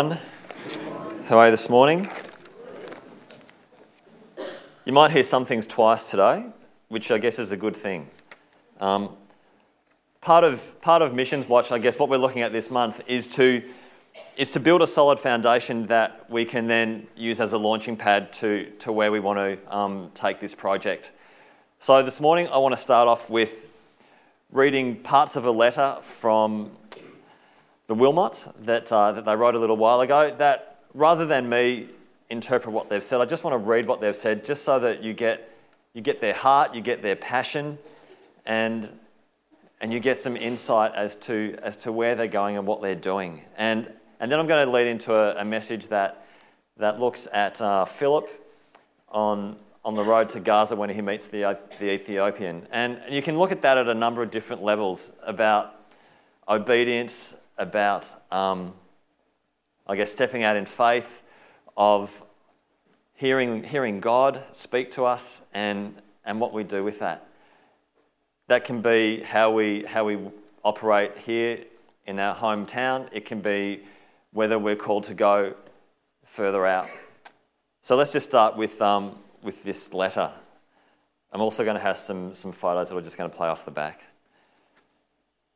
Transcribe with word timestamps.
How 0.00 1.38
are 1.38 1.44
you 1.44 1.50
this 1.50 1.68
morning? 1.68 2.08
You 4.86 4.94
might 4.94 5.10
hear 5.10 5.22
some 5.22 5.44
things 5.44 5.66
twice 5.66 6.10
today, 6.10 6.46
which 6.88 7.10
I 7.10 7.18
guess 7.18 7.38
is 7.38 7.50
a 7.50 7.56
good 7.56 7.76
thing. 7.76 8.08
Um, 8.80 9.10
part 10.22 10.42
of 10.42 10.80
part 10.80 11.02
of 11.02 11.12
Missions 11.12 11.46
Watch, 11.46 11.70
I 11.70 11.78
guess, 11.78 11.98
what 11.98 12.08
we're 12.08 12.16
looking 12.16 12.40
at 12.40 12.50
this 12.50 12.70
month 12.70 13.02
is 13.06 13.26
to 13.34 13.62
is 14.38 14.50
to 14.52 14.60
build 14.60 14.80
a 14.80 14.86
solid 14.86 15.20
foundation 15.20 15.86
that 15.88 16.30
we 16.30 16.46
can 16.46 16.66
then 16.66 17.06
use 17.14 17.38
as 17.38 17.52
a 17.52 17.58
launching 17.58 17.94
pad 17.98 18.32
to 18.34 18.70
to 18.78 18.92
where 18.92 19.12
we 19.12 19.20
want 19.20 19.38
to 19.38 19.76
um, 19.76 20.10
take 20.14 20.40
this 20.40 20.54
project. 20.54 21.12
So 21.78 22.02
this 22.02 22.22
morning, 22.22 22.48
I 22.48 22.56
want 22.56 22.72
to 22.72 22.80
start 22.80 23.06
off 23.06 23.28
with 23.28 23.66
reading 24.50 24.96
parts 24.96 25.36
of 25.36 25.44
a 25.44 25.50
letter 25.50 25.98
from 26.00 26.70
the 27.90 27.96
Wilmot 27.96 28.46
that, 28.60 28.92
uh, 28.92 29.10
that 29.10 29.24
they 29.24 29.34
wrote 29.34 29.56
a 29.56 29.58
little 29.58 29.76
while 29.76 30.00
ago. 30.00 30.32
That 30.38 30.84
rather 30.94 31.26
than 31.26 31.48
me 31.48 31.88
interpret 32.28 32.72
what 32.72 32.88
they've 32.88 33.02
said, 33.02 33.20
I 33.20 33.24
just 33.24 33.42
want 33.42 33.54
to 33.54 33.58
read 33.58 33.84
what 33.88 34.00
they've 34.00 34.14
said 34.14 34.44
just 34.44 34.62
so 34.62 34.78
that 34.78 35.02
you 35.02 35.12
get, 35.12 35.50
you 35.92 36.00
get 36.00 36.20
their 36.20 36.32
heart, 36.32 36.72
you 36.72 36.82
get 36.82 37.02
their 37.02 37.16
passion, 37.16 37.78
and, 38.46 38.88
and 39.80 39.92
you 39.92 39.98
get 39.98 40.20
some 40.20 40.36
insight 40.36 40.94
as 40.94 41.16
to, 41.16 41.56
as 41.64 41.74
to 41.78 41.90
where 41.90 42.14
they're 42.14 42.28
going 42.28 42.56
and 42.56 42.64
what 42.64 42.80
they're 42.80 42.94
doing. 42.94 43.42
And, 43.56 43.92
and 44.20 44.30
then 44.30 44.38
I'm 44.38 44.46
going 44.46 44.64
to 44.64 44.70
lead 44.70 44.86
into 44.86 45.12
a, 45.12 45.40
a 45.40 45.44
message 45.44 45.88
that, 45.88 46.28
that 46.76 47.00
looks 47.00 47.26
at 47.32 47.60
uh, 47.60 47.86
Philip 47.86 48.30
on, 49.08 49.56
on 49.84 49.96
the 49.96 50.04
road 50.04 50.28
to 50.28 50.38
Gaza 50.38 50.76
when 50.76 50.90
he 50.90 51.02
meets 51.02 51.26
the, 51.26 51.58
the 51.80 51.90
Ethiopian. 51.90 52.68
And, 52.70 52.98
and 53.04 53.12
you 53.12 53.20
can 53.20 53.36
look 53.36 53.50
at 53.50 53.62
that 53.62 53.78
at 53.78 53.88
a 53.88 53.94
number 53.94 54.22
of 54.22 54.30
different 54.30 54.62
levels 54.62 55.12
about 55.24 55.74
obedience 56.48 57.34
about, 57.60 58.06
um, 58.32 58.72
I 59.86 59.94
guess, 59.94 60.10
stepping 60.10 60.42
out 60.42 60.56
in 60.56 60.66
faith, 60.66 61.22
of 61.76 62.22
hearing, 63.14 63.62
hearing 63.62 64.00
God 64.00 64.42
speak 64.52 64.90
to 64.92 65.04
us 65.04 65.42
and, 65.54 65.94
and 66.24 66.40
what 66.40 66.52
we 66.52 66.64
do 66.64 66.82
with 66.82 66.98
that. 66.98 67.26
That 68.48 68.64
can 68.64 68.82
be 68.82 69.22
how 69.22 69.52
we, 69.52 69.84
how 69.84 70.04
we 70.04 70.18
operate 70.64 71.16
here 71.18 71.64
in 72.06 72.18
our 72.18 72.34
hometown, 72.34 73.08
it 73.12 73.24
can 73.24 73.40
be 73.40 73.82
whether 74.32 74.58
we're 74.58 74.76
called 74.76 75.04
to 75.04 75.14
go 75.14 75.54
further 76.24 76.66
out. 76.66 76.88
So 77.82 77.94
let's 77.94 78.10
just 78.10 78.28
start 78.28 78.56
with, 78.56 78.80
um, 78.82 79.16
with 79.42 79.62
this 79.62 79.94
letter. 79.94 80.30
I'm 81.32 81.40
also 81.40 81.62
going 81.62 81.76
to 81.76 81.82
have 81.82 81.98
some, 81.98 82.34
some 82.34 82.52
photos 82.52 82.88
that 82.88 82.94
we're 82.94 83.02
just 83.02 83.16
going 83.16 83.30
to 83.30 83.36
play 83.36 83.48
off 83.48 83.64
the 83.64 83.70
back. 83.70 84.02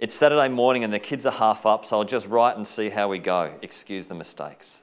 It's 0.01 0.15
Saturday 0.15 0.49
morning 0.49 0.83
and 0.83 0.93
the 0.93 0.99
kids 0.99 1.25
are 1.25 1.33
half 1.33 1.65
up, 1.67 1.85
so 1.85 1.99
I'll 1.99 2.05
just 2.05 2.27
write 2.27 2.57
and 2.57 2.67
see 2.67 2.89
how 2.89 3.07
we 3.07 3.21
go. 3.21 3.53
Excuse 3.63 4.09
the 4.09 4.15
mistakes. 4.15 4.83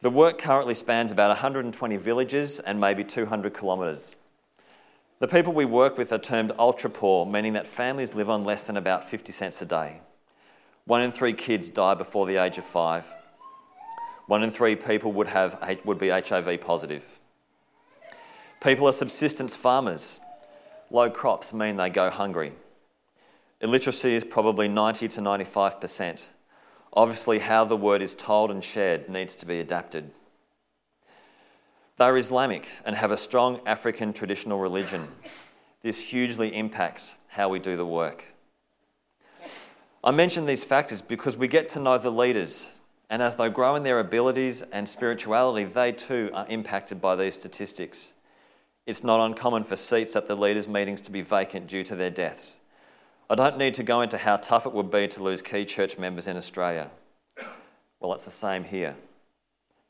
The 0.00 0.10
work 0.10 0.36
currently 0.36 0.74
spans 0.74 1.10
about 1.10 1.28
120 1.28 1.96
villages 1.96 2.60
and 2.60 2.78
maybe 2.78 3.02
200 3.02 3.54
kilometres. 3.54 4.16
The 5.18 5.28
people 5.28 5.54
we 5.54 5.64
work 5.64 5.96
with 5.96 6.12
are 6.12 6.18
termed 6.18 6.52
ultra 6.58 6.90
poor, 6.90 7.24
meaning 7.24 7.54
that 7.54 7.66
families 7.66 8.14
live 8.14 8.28
on 8.28 8.44
less 8.44 8.66
than 8.66 8.76
about 8.76 9.08
50 9.08 9.32
cents 9.32 9.62
a 9.62 9.66
day. 9.66 10.02
One 10.84 11.00
in 11.00 11.10
three 11.10 11.32
kids 11.32 11.70
die 11.70 11.94
before 11.94 12.26
the 12.26 12.36
age 12.36 12.58
of 12.58 12.64
five. 12.64 13.06
One 14.26 14.42
in 14.42 14.50
three 14.50 14.76
people 14.76 15.12
would, 15.12 15.28
have, 15.28 15.80
would 15.86 15.98
be 15.98 16.10
HIV 16.10 16.60
positive. 16.60 17.02
People 18.62 18.86
are 18.88 18.92
subsistence 18.92 19.56
farmers. 19.56 20.20
Low 20.90 21.08
crops 21.08 21.54
mean 21.54 21.76
they 21.76 21.88
go 21.88 22.10
hungry. 22.10 22.52
Illiteracy 23.64 24.12
is 24.14 24.24
probably 24.24 24.68
90 24.68 25.08
to 25.08 25.22
95%. 25.22 26.28
Obviously, 26.92 27.38
how 27.38 27.64
the 27.64 27.78
word 27.78 28.02
is 28.02 28.14
told 28.14 28.50
and 28.50 28.62
shared 28.62 29.08
needs 29.08 29.34
to 29.36 29.46
be 29.46 29.58
adapted. 29.58 30.10
They're 31.96 32.18
Islamic 32.18 32.68
and 32.84 32.94
have 32.94 33.10
a 33.10 33.16
strong 33.16 33.60
African 33.64 34.12
traditional 34.12 34.58
religion. 34.58 35.08
This 35.80 35.98
hugely 35.98 36.54
impacts 36.54 37.16
how 37.28 37.48
we 37.48 37.58
do 37.58 37.74
the 37.74 37.86
work. 37.86 38.26
I 40.04 40.10
mention 40.10 40.44
these 40.44 40.62
factors 40.62 41.00
because 41.00 41.38
we 41.38 41.48
get 41.48 41.70
to 41.70 41.80
know 41.80 41.96
the 41.96 42.10
leaders, 42.10 42.70
and 43.08 43.22
as 43.22 43.36
they 43.36 43.48
grow 43.48 43.76
in 43.76 43.82
their 43.82 44.00
abilities 44.00 44.60
and 44.60 44.86
spirituality, 44.86 45.64
they 45.64 45.90
too 45.92 46.28
are 46.34 46.46
impacted 46.50 47.00
by 47.00 47.16
these 47.16 47.32
statistics. 47.32 48.12
It's 48.84 49.02
not 49.02 49.24
uncommon 49.24 49.64
for 49.64 49.76
seats 49.76 50.16
at 50.16 50.28
the 50.28 50.36
leaders' 50.36 50.68
meetings 50.68 51.00
to 51.00 51.10
be 51.10 51.22
vacant 51.22 51.66
due 51.66 51.84
to 51.84 51.96
their 51.96 52.10
deaths. 52.10 52.58
I 53.30 53.34
don't 53.34 53.56
need 53.56 53.74
to 53.74 53.82
go 53.82 54.02
into 54.02 54.18
how 54.18 54.36
tough 54.36 54.66
it 54.66 54.72
would 54.74 54.90
be 54.90 55.08
to 55.08 55.22
lose 55.22 55.40
key 55.40 55.64
church 55.64 55.98
members 55.98 56.26
in 56.26 56.36
Australia. 56.36 56.90
Well, 57.98 58.12
it's 58.12 58.26
the 58.26 58.30
same 58.30 58.64
here. 58.64 58.94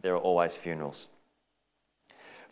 There 0.03 0.15
are 0.15 0.21
always 0.21 0.55
funerals. 0.55 1.09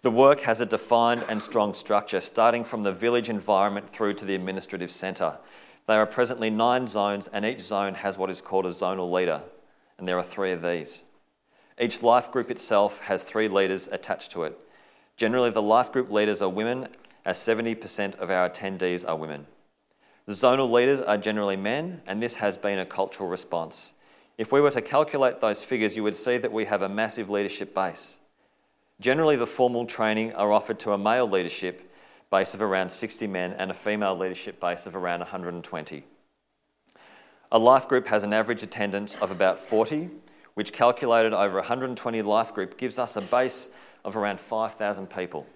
The 0.01 0.11
work 0.11 0.41
has 0.41 0.61
a 0.61 0.67
defined 0.67 1.25
and 1.29 1.41
strong 1.41 1.75
structure, 1.75 2.21
starting 2.21 2.65
from 2.65 2.83
the 2.83 2.93
village 2.93 3.31
environment 3.31 3.89
through 3.89 4.15
to 4.15 4.25
the 4.25 4.35
administrative 4.35 4.91
centre. 4.91 5.39
There 5.87 6.01
are 6.01 6.07
presently 6.07 6.51
nine 6.51 6.89
zones, 6.89 7.29
and 7.29 7.45
each 7.45 7.61
zone 7.61 7.95
has 7.95 8.19
what 8.19 8.31
is 8.31 8.41
called 8.41 8.67
a 8.67 8.71
zonal 8.71 9.11
leader, 9.11 9.43
and 9.99 10.09
there 10.09 10.19
are 10.19 10.25
three 10.25 10.51
of 10.51 10.63
these. 10.63 11.05
Each 11.81 12.03
life 12.03 12.33
group 12.33 12.51
itself 12.51 13.01
has 13.03 13.23
three 13.23 13.47
leaders 13.47 13.89
attached 13.93 14.33
to 14.33 14.43
it. 14.43 14.61
Generally, 15.17 15.51
the 15.51 15.63
life 15.63 15.93
group 15.93 16.11
leaders 16.11 16.43
are 16.43 16.49
women, 16.49 16.89
as 17.25 17.39
70% 17.39 18.17
of 18.17 18.31
our 18.31 18.51
attendees 18.51 19.09
are 19.09 19.17
women. 19.17 19.47
The 20.27 20.33
zonal 20.33 20.71
leaders 20.71 21.01
are 21.01 21.19
generally 21.19 21.57
men, 21.57 22.01
and 22.07 22.23
this 22.23 22.37
has 22.37 22.57
been 22.57 22.79
a 22.79 22.87
cultural 22.87 23.29
response. 23.29 23.93
If 24.39 24.53
we 24.53 24.61
were 24.61 24.71
to 24.71 24.81
calculate 24.81 25.41
those 25.41 25.65
figures, 25.65 25.97
you 25.97 26.05
would 26.05 26.15
see 26.15 26.39
that 26.39 26.53
we 26.53 26.65
have 26.67 26.83
a 26.83 26.89
massive 26.89 27.29
leadership 27.29 27.75
base. 27.75 28.19
Generally, 29.01 29.37
the 29.37 29.47
formal 29.47 29.85
training 29.85 30.33
are 30.35 30.53
offered 30.53 30.79
to 30.81 30.93
a 30.93 30.99
male 30.99 31.29
leadership 31.29 31.93
base 32.31 32.55
of 32.55 32.63
around 32.63 32.89
60 32.91 33.27
men 33.27 33.53
and 33.55 33.71
a 33.71 33.75
female 33.75 34.17
leadership 34.17 34.61
base 34.61 34.87
of 34.87 34.95
around 34.95 35.21
120. 35.21 36.05
A 37.51 37.59
life 37.59 37.89
group 37.89 38.07
has 38.07 38.23
an 38.23 38.33
average 38.33 38.63
attendance 38.63 39.17
of 39.17 39.31
about 39.33 39.59
40, 39.59 40.09
which 40.55 40.73
calculated 40.73 41.33
over 41.33 41.57
120 41.57 42.23
life 42.23 42.55
group 42.55 42.79
gives 42.79 42.99
us 42.99 43.17
a 43.17 43.21
base 43.21 43.71
of 44.05 44.17
around 44.17 44.41
5,000 44.41 45.11
people. 45.11 45.47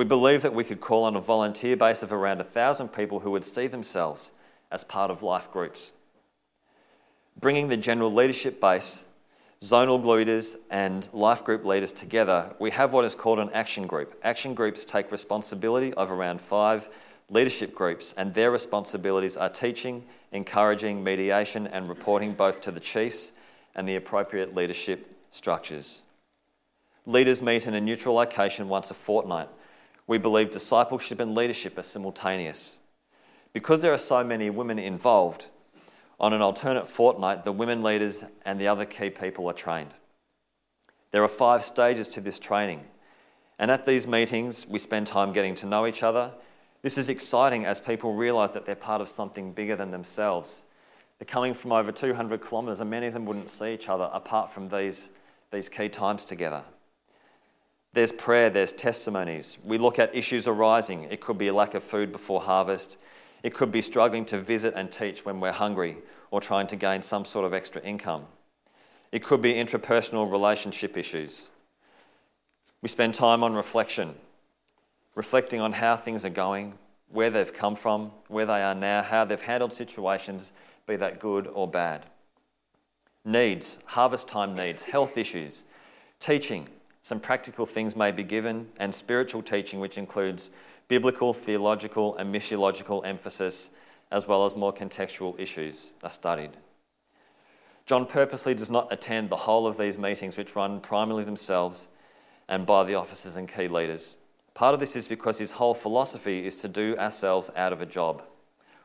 We 0.00 0.06
believe 0.06 0.40
that 0.40 0.54
we 0.54 0.64
could 0.64 0.80
call 0.80 1.04
on 1.04 1.14
a 1.14 1.20
volunteer 1.20 1.76
base 1.76 2.02
of 2.02 2.10
around 2.10 2.38
1,000 2.38 2.88
people 2.88 3.20
who 3.20 3.32
would 3.32 3.44
see 3.44 3.66
themselves 3.66 4.32
as 4.70 4.82
part 4.82 5.10
of 5.10 5.22
life 5.22 5.52
groups. 5.52 5.92
Bringing 7.38 7.68
the 7.68 7.76
general 7.76 8.10
leadership 8.10 8.62
base, 8.62 9.04
zonal 9.60 10.02
leaders, 10.02 10.56
and 10.70 11.06
life 11.12 11.44
group 11.44 11.66
leaders 11.66 11.92
together, 11.92 12.50
we 12.58 12.70
have 12.70 12.94
what 12.94 13.04
is 13.04 13.14
called 13.14 13.40
an 13.40 13.50
action 13.52 13.86
group. 13.86 14.18
Action 14.22 14.54
groups 14.54 14.86
take 14.86 15.12
responsibility 15.12 15.92
of 15.92 16.10
around 16.10 16.40
five 16.40 16.88
leadership 17.28 17.74
groups, 17.74 18.14
and 18.16 18.32
their 18.32 18.50
responsibilities 18.50 19.36
are 19.36 19.50
teaching, 19.50 20.02
encouraging, 20.32 21.04
mediation, 21.04 21.66
and 21.66 21.90
reporting 21.90 22.32
both 22.32 22.62
to 22.62 22.70
the 22.70 22.80
chiefs 22.80 23.32
and 23.74 23.86
the 23.86 23.96
appropriate 23.96 24.54
leadership 24.54 25.14
structures. 25.28 26.00
Leaders 27.04 27.42
meet 27.42 27.66
in 27.66 27.74
a 27.74 27.80
neutral 27.82 28.14
location 28.14 28.66
once 28.66 28.90
a 28.90 28.94
fortnight 28.94 29.50
we 30.10 30.18
believe 30.18 30.50
discipleship 30.50 31.20
and 31.20 31.36
leadership 31.36 31.78
are 31.78 31.82
simultaneous. 31.82 32.80
Because 33.52 33.80
there 33.80 33.92
are 33.92 33.98
so 33.98 34.24
many 34.24 34.50
women 34.50 34.76
involved, 34.76 35.46
on 36.18 36.32
an 36.32 36.40
alternate 36.40 36.88
fortnight, 36.88 37.44
the 37.44 37.52
women 37.52 37.80
leaders 37.80 38.24
and 38.44 38.60
the 38.60 38.66
other 38.66 38.84
key 38.84 39.08
people 39.08 39.46
are 39.46 39.52
trained. 39.52 39.94
There 41.12 41.22
are 41.22 41.28
five 41.28 41.62
stages 41.62 42.08
to 42.08 42.20
this 42.20 42.40
training, 42.40 42.84
and 43.60 43.70
at 43.70 43.86
these 43.86 44.08
meetings, 44.08 44.66
we 44.66 44.80
spend 44.80 45.06
time 45.06 45.32
getting 45.32 45.54
to 45.54 45.66
know 45.66 45.86
each 45.86 46.02
other. 46.02 46.32
This 46.82 46.98
is 46.98 47.08
exciting 47.08 47.64
as 47.64 47.80
people 47.80 48.12
realise 48.12 48.50
that 48.50 48.66
they're 48.66 48.74
part 48.74 49.00
of 49.00 49.08
something 49.08 49.52
bigger 49.52 49.76
than 49.76 49.92
themselves. 49.92 50.64
They're 51.20 51.26
coming 51.26 51.54
from 51.54 51.70
over 51.70 51.92
200 51.92 52.44
kilometres, 52.44 52.80
and 52.80 52.90
many 52.90 53.06
of 53.06 53.14
them 53.14 53.26
wouldn't 53.26 53.48
see 53.48 53.72
each 53.74 53.88
other 53.88 54.10
apart 54.12 54.50
from 54.50 54.68
these, 54.68 55.08
these 55.52 55.68
key 55.68 55.88
times 55.88 56.24
together. 56.24 56.64
There's 57.92 58.12
prayer, 58.12 58.50
there's 58.50 58.72
testimonies. 58.72 59.58
We 59.64 59.76
look 59.76 59.98
at 59.98 60.14
issues 60.14 60.46
arising. 60.46 61.04
It 61.04 61.20
could 61.20 61.38
be 61.38 61.48
a 61.48 61.54
lack 61.54 61.74
of 61.74 61.82
food 61.82 62.12
before 62.12 62.40
harvest. 62.40 62.98
It 63.42 63.52
could 63.52 63.72
be 63.72 63.82
struggling 63.82 64.24
to 64.26 64.38
visit 64.38 64.74
and 64.76 64.92
teach 64.92 65.24
when 65.24 65.40
we're 65.40 65.50
hungry 65.50 65.96
or 66.30 66.40
trying 66.40 66.68
to 66.68 66.76
gain 66.76 67.02
some 67.02 67.24
sort 67.24 67.44
of 67.44 67.52
extra 67.52 67.82
income. 67.82 68.26
It 69.10 69.24
could 69.24 69.42
be 69.42 69.54
interpersonal 69.54 70.30
relationship 70.30 70.96
issues. 70.96 71.48
We 72.80 72.88
spend 72.88 73.14
time 73.14 73.42
on 73.42 73.54
reflection, 73.54 74.14
reflecting 75.16 75.60
on 75.60 75.72
how 75.72 75.96
things 75.96 76.24
are 76.24 76.30
going, 76.30 76.74
where 77.10 77.28
they've 77.28 77.52
come 77.52 77.74
from, 77.74 78.12
where 78.28 78.46
they 78.46 78.62
are 78.62 78.74
now, 78.74 79.02
how 79.02 79.24
they've 79.24 79.40
handled 79.40 79.72
situations, 79.72 80.52
be 80.86 80.94
that 80.96 81.18
good 81.18 81.48
or 81.48 81.66
bad. 81.66 82.06
Needs, 83.24 83.80
harvest 83.84 84.28
time 84.28 84.54
needs, 84.54 84.84
health 84.84 85.18
issues, 85.18 85.64
teaching, 86.20 86.68
some 87.02 87.20
practical 87.20 87.66
things 87.66 87.96
may 87.96 88.10
be 88.10 88.22
given, 88.22 88.68
and 88.78 88.94
spiritual 88.94 89.42
teaching, 89.42 89.80
which 89.80 89.98
includes 89.98 90.50
biblical, 90.88 91.32
theological, 91.32 92.16
and 92.16 92.34
missiological 92.34 93.04
emphasis, 93.06 93.70
as 94.10 94.26
well 94.26 94.44
as 94.44 94.56
more 94.56 94.72
contextual 94.72 95.38
issues, 95.38 95.92
are 96.02 96.10
studied. 96.10 96.50
John 97.86 98.06
purposely 98.06 98.54
does 98.54 98.70
not 98.70 98.92
attend 98.92 99.30
the 99.30 99.36
whole 99.36 99.66
of 99.66 99.78
these 99.78 99.98
meetings, 99.98 100.36
which 100.36 100.54
run 100.54 100.80
primarily 100.80 101.24
themselves 101.24 101.88
and 102.48 102.66
by 102.66 102.84
the 102.84 102.94
officers 102.94 103.36
and 103.36 103.48
key 103.48 103.68
leaders. 103.68 104.16
Part 104.54 104.74
of 104.74 104.80
this 104.80 104.96
is 104.96 105.08
because 105.08 105.38
his 105.38 105.52
whole 105.52 105.74
philosophy 105.74 106.44
is 106.44 106.60
to 106.60 106.68
do 106.68 106.96
ourselves 106.98 107.50
out 107.56 107.72
of 107.72 107.80
a 107.80 107.86
job 107.86 108.22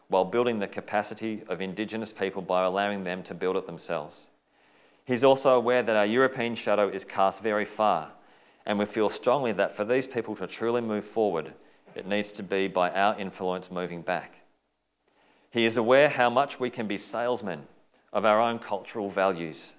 while 0.07 0.25
building 0.25 0.59
the 0.59 0.67
capacity 0.67 1.41
of 1.49 1.61
Indigenous 1.61 2.13
people 2.13 2.41
by 2.41 2.63
allowing 2.63 3.03
them 3.03 3.23
to 3.23 3.33
build 3.33 3.57
it 3.57 3.65
themselves. 3.65 4.29
He's 5.05 5.23
also 5.23 5.51
aware 5.51 5.83
that 5.83 5.95
our 5.95 6.05
European 6.05 6.55
shadow 6.55 6.87
is 6.89 7.05
cast 7.05 7.41
very 7.41 7.65
far, 7.65 8.11
and 8.65 8.79
we 8.79 8.85
feel 8.85 9.09
strongly 9.09 9.51
that 9.53 9.75
for 9.75 9.85
these 9.85 10.07
people 10.07 10.35
to 10.35 10.47
truly 10.47 10.81
move 10.81 11.05
forward, 11.05 11.53
it 11.93 12.07
needs 12.07 12.31
to 12.33 12.43
be 12.43 12.67
by 12.67 12.89
our 12.89 13.17
influence 13.19 13.71
moving 13.71 14.01
back. 14.01 14.41
He 15.51 15.65
is 15.65 15.77
aware 15.77 16.09
how 16.09 16.29
much 16.29 16.59
we 16.59 16.69
can 16.69 16.87
be 16.87 16.97
salesmen 16.97 17.67
of 18.11 18.25
our 18.25 18.41
own 18.41 18.59
cultural 18.59 19.09
values 19.09 19.75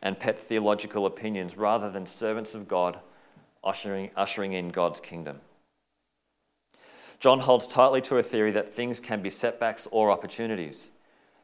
and 0.00 0.18
pet 0.18 0.40
theological 0.40 1.06
opinions 1.06 1.56
rather 1.56 1.90
than 1.90 2.06
servants 2.06 2.54
of 2.54 2.66
God 2.66 2.98
ushering, 3.62 4.10
ushering 4.16 4.54
in 4.54 4.70
God's 4.70 5.00
kingdom. 5.00 5.40
John 7.20 7.40
holds 7.40 7.66
tightly 7.66 8.00
to 8.02 8.16
a 8.16 8.22
theory 8.22 8.50
that 8.52 8.72
things 8.72 8.98
can 8.98 9.22
be 9.22 9.30
setbacks 9.30 9.86
or 9.90 10.10
opportunities. 10.10 10.91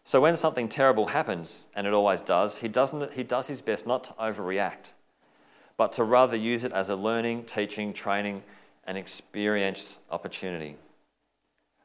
So 0.08 0.22
when 0.22 0.38
something 0.38 0.70
terrible 0.70 1.08
happens, 1.08 1.66
and 1.74 1.86
it 1.86 1.92
always 1.92 2.22
does, 2.22 2.56
he, 2.56 2.68
doesn't, 2.68 3.12
he 3.12 3.22
does 3.22 3.46
his 3.46 3.60
best 3.60 3.86
not 3.86 4.04
to 4.04 4.12
overreact, 4.14 4.92
but 5.76 5.92
to 5.92 6.04
rather 6.04 6.34
use 6.34 6.64
it 6.64 6.72
as 6.72 6.88
a 6.88 6.96
learning, 6.96 7.44
teaching, 7.44 7.92
training, 7.92 8.42
and 8.86 8.96
experience 8.96 9.98
opportunity. 10.10 10.76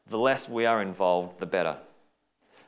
The 0.08 0.18
less 0.18 0.48
we 0.48 0.66
are 0.66 0.82
involved, 0.82 1.38
the 1.40 1.46
better. 1.46 1.76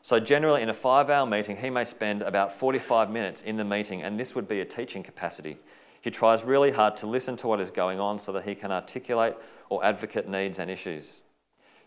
So, 0.02 0.20
generally, 0.20 0.62
in 0.62 0.68
a 0.68 0.74
five 0.74 1.10
hour 1.10 1.26
meeting, 1.26 1.56
he 1.56 1.70
may 1.70 1.86
spend 1.86 2.22
about 2.22 2.52
45 2.52 3.10
minutes 3.10 3.42
in 3.42 3.56
the 3.56 3.64
meeting, 3.64 4.04
and 4.04 4.20
this 4.20 4.36
would 4.36 4.50
be 4.50 4.60
a 4.60 4.66
teaching 4.66 5.04
capacity. 5.04 5.58
He 6.02 6.12
tries 6.12 6.44
really 6.44 6.72
hard 6.72 6.98
to 6.98 7.08
listen 7.08 7.38
to 7.38 7.48
what 7.48 7.62
is 7.62 7.72
going 7.72 8.02
on 8.02 8.20
so 8.20 8.34
that 8.34 8.44
he 8.44 8.56
can 8.56 8.74
articulate 8.74 9.36
or 9.70 9.86
advocate 9.86 10.28
needs 10.28 10.60
and 10.60 10.70
issues. 10.70 11.22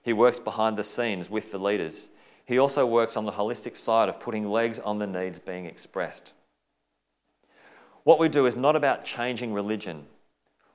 He 0.03 0.15
works 0.15 0.39
behind 0.39 0.79
the 0.79 0.85
scenes 0.85 1.29
with 1.29 1.53
the 1.53 1.59
leaders. 1.59 2.09
He 2.49 2.59
also 2.59 2.87
works 2.87 3.19
on 3.19 3.27
the 3.27 3.33
holistic 3.33 3.77
side 3.77 4.09
of 4.09 4.21
putting 4.21 4.49
legs 4.49 4.79
on 4.79 4.99
the 4.99 5.07
needs 5.07 5.39
being 5.39 5.67
expressed. 5.67 6.33
What 8.05 8.19
we 8.19 8.31
do 8.31 8.47
is 8.47 8.57
not 8.57 8.75
about 8.75 9.05
changing 9.05 9.53
religion 9.53 10.07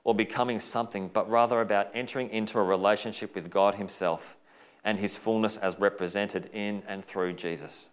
or 0.04 0.14
becoming 0.14 0.60
something, 0.60 1.08
but 1.12 1.28
rather 1.28 1.60
about 1.60 1.90
entering 1.92 2.30
into 2.30 2.60
a 2.60 2.62
relationship 2.62 3.34
with 3.34 3.50
God 3.50 3.74
Himself 3.74 4.36
and 4.84 5.00
His 5.00 5.16
fullness 5.16 5.56
as 5.56 5.76
represented 5.80 6.48
in 6.52 6.84
and 6.86 7.04
through 7.04 7.32
Jesus. 7.32 7.90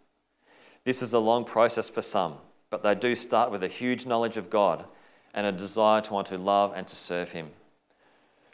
This 0.84 1.02
is 1.02 1.14
a 1.14 1.20
long 1.20 1.44
process 1.44 1.90
for 1.90 2.04
some, 2.04 2.36
but 2.70 2.84
they 2.84 2.94
do 2.94 3.16
start 3.16 3.50
with 3.50 3.64
a 3.64 3.68
huge 3.68 4.06
knowledge 4.06 4.38
of 4.38 4.52
God 4.52 4.86
and 5.34 5.48
a 5.48 5.52
desire 5.52 6.02
to 6.02 6.14
want 6.14 6.28
to 6.28 6.38
love 6.38 6.74
and 6.76 6.86
to 6.86 6.96
serve 6.96 7.32
Him. 7.32 7.50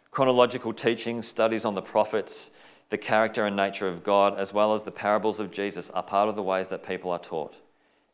Chronological 0.10 0.72
teaching, 0.72 1.22
studies 1.22 1.66
on 1.66 1.76
the 1.76 1.82
prophets, 1.82 2.50
the 2.90 2.98
character 2.98 3.46
and 3.46 3.56
nature 3.56 3.88
of 3.88 4.04
God, 4.04 4.38
as 4.38 4.54
well 4.54 4.74
as 4.74 4.84
the 4.84 4.92
parables 4.92 5.40
of 5.40 5.52
Jesus, 5.52 5.90
are 5.90 6.04
part 6.04 6.30
of 6.30 6.36
the 6.36 6.44
ways 6.44 6.70
that 6.70 6.88
people 6.88 7.12
are 7.12 7.20
taught. 7.20 7.58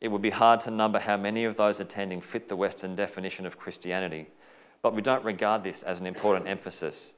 It 0.02 0.12
would 0.12 0.22
be 0.22 0.32
hard 0.32 0.60
to 0.62 0.72
number 0.72 1.00
how 1.00 1.16
many 1.16 1.46
of 1.46 1.56
those 1.56 1.80
attending 1.80 2.22
fit 2.22 2.50
the 2.50 2.56
Western 2.56 2.96
definition 2.96 3.46
of 3.46 3.58
Christianity, 3.58 4.28
but 4.82 4.94
we 4.94 5.02
don't 5.02 5.24
regard 5.24 5.64
this 5.64 5.84
as 5.84 6.00
an 6.00 6.08
important 6.08 6.48
emphasis. 6.48 7.14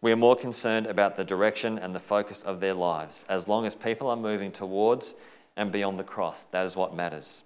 We 0.00 0.12
are 0.12 0.16
more 0.16 0.36
concerned 0.36 0.86
about 0.86 1.16
the 1.16 1.24
direction 1.24 1.78
and 1.78 1.94
the 1.94 2.00
focus 2.00 2.42
of 2.42 2.60
their 2.60 2.74
lives. 2.74 3.24
As 3.28 3.48
long 3.48 3.66
as 3.66 3.74
people 3.74 4.08
are 4.08 4.16
moving 4.16 4.52
towards 4.52 5.14
and 5.56 5.72
beyond 5.72 5.98
the 5.98 6.04
cross, 6.04 6.44
that 6.52 6.64
is 6.64 6.76
what 6.76 6.94
matters. 6.94 7.42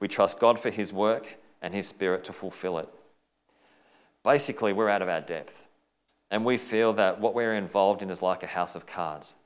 We 0.00 0.08
trust 0.08 0.38
God 0.38 0.58
for 0.58 0.70
His 0.70 0.92
work 0.92 1.38
and 1.60 1.74
His 1.74 1.86
Spirit 1.86 2.24
to 2.24 2.32
fulfill 2.32 2.78
it. 2.78 2.88
Basically, 4.24 4.72
we're 4.72 4.88
out 4.88 5.02
of 5.02 5.08
our 5.08 5.20
depth, 5.20 5.66
and 6.32 6.46
we 6.46 6.56
feel 6.56 6.94
that 6.94 7.20
what 7.20 7.34
we're 7.34 7.52
involved 7.52 8.02
in 8.02 8.08
is 8.08 8.22
like 8.22 8.42
a 8.42 8.46
house 8.46 8.74
of 8.74 8.86
cards. 8.86 9.36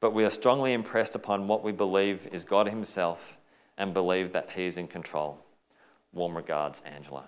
But 0.00 0.12
we 0.12 0.24
are 0.24 0.30
strongly 0.30 0.72
impressed 0.72 1.14
upon 1.14 1.46
what 1.46 1.62
we 1.62 1.70
believe 1.70 2.26
is 2.32 2.44
God 2.44 2.68
Himself 2.68 3.38
and 3.78 3.94
believe 3.94 4.32
that 4.32 4.50
He 4.50 4.66
is 4.66 4.76
in 4.76 4.88
control. 4.88 5.38
Warm 6.12 6.36
regards, 6.36 6.82
Angela. 6.84 7.24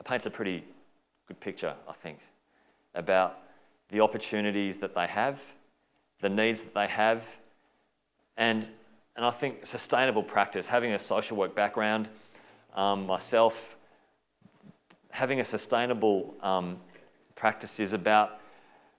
It 0.00 0.04
paints 0.04 0.26
a 0.26 0.30
pretty 0.30 0.64
good 1.28 1.38
picture, 1.38 1.74
I 1.88 1.92
think, 1.92 2.18
about 2.96 3.38
the 3.90 4.00
opportunities 4.00 4.80
that 4.80 4.96
they 4.96 5.06
have, 5.06 5.40
the 6.20 6.28
needs 6.28 6.62
that 6.62 6.74
they 6.74 6.88
have, 6.88 7.24
and, 8.36 8.68
and 9.14 9.24
I 9.24 9.30
think 9.30 9.64
sustainable 9.64 10.24
practice, 10.24 10.66
having 10.66 10.92
a 10.92 10.98
social 10.98 11.36
work 11.36 11.54
background 11.54 12.10
um, 12.74 13.06
myself, 13.06 13.76
having 15.10 15.38
a 15.38 15.44
sustainable 15.44 16.34
um, 16.42 16.80
practice 17.40 17.80
is 17.80 17.94
about 17.94 18.38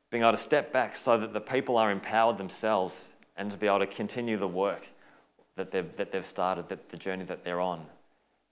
being 0.10 0.24
able 0.24 0.32
to 0.32 0.38
step 0.38 0.74
back 0.74 0.96
so 0.96 1.16
that 1.16 1.32
the 1.32 1.40
people 1.40 1.78
are 1.78 1.92
empowered 1.92 2.40
themselves 2.40 3.10
and 3.38 3.52
to 3.52 3.56
be 3.56 3.68
able 3.68 3.78
to 3.78 3.86
continue 3.86 4.36
the 4.36 4.48
work 4.48 4.88
that 5.56 5.70
they've, 5.70 5.96
that 5.96 6.12
they've 6.12 6.26
started, 6.26 6.68
that 6.68 6.90
the 6.90 6.98
journey 6.98 7.24
that 7.24 7.46
they're 7.46 7.62
on. 7.62 7.86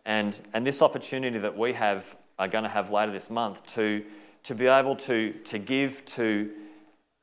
And, 0.06 0.40
and 0.54 0.66
this 0.66 0.84
opportunity 0.84 1.40
that 1.40 1.58
we 1.58 1.74
have, 1.74 2.16
are 2.38 2.48
going 2.48 2.66
to 2.66 2.70
have 2.70 2.92
later 2.92 3.12
this 3.12 3.32
month 3.32 3.66
to, 3.74 4.06
to 4.44 4.54
be 4.54 4.68
able 4.68 4.96
to, 4.98 5.34
to 5.46 5.58
give 5.58 6.06
to 6.06 6.52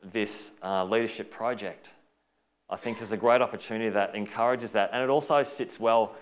this 0.03 0.53
uh, 0.63 0.85
leadership 0.85 1.31
project, 1.31 1.95
I 2.69 2.75
think 2.75 3.01
is 3.01 3.13
a 3.13 3.17
great 3.17 3.43
opportunity 3.43 3.91
that 3.91 4.17
encourages 4.17 4.73
that. 4.73 4.91
And 4.93 5.05
it 5.05 5.09
also 5.09 5.45
sits 5.45 5.79
well 5.79 6.17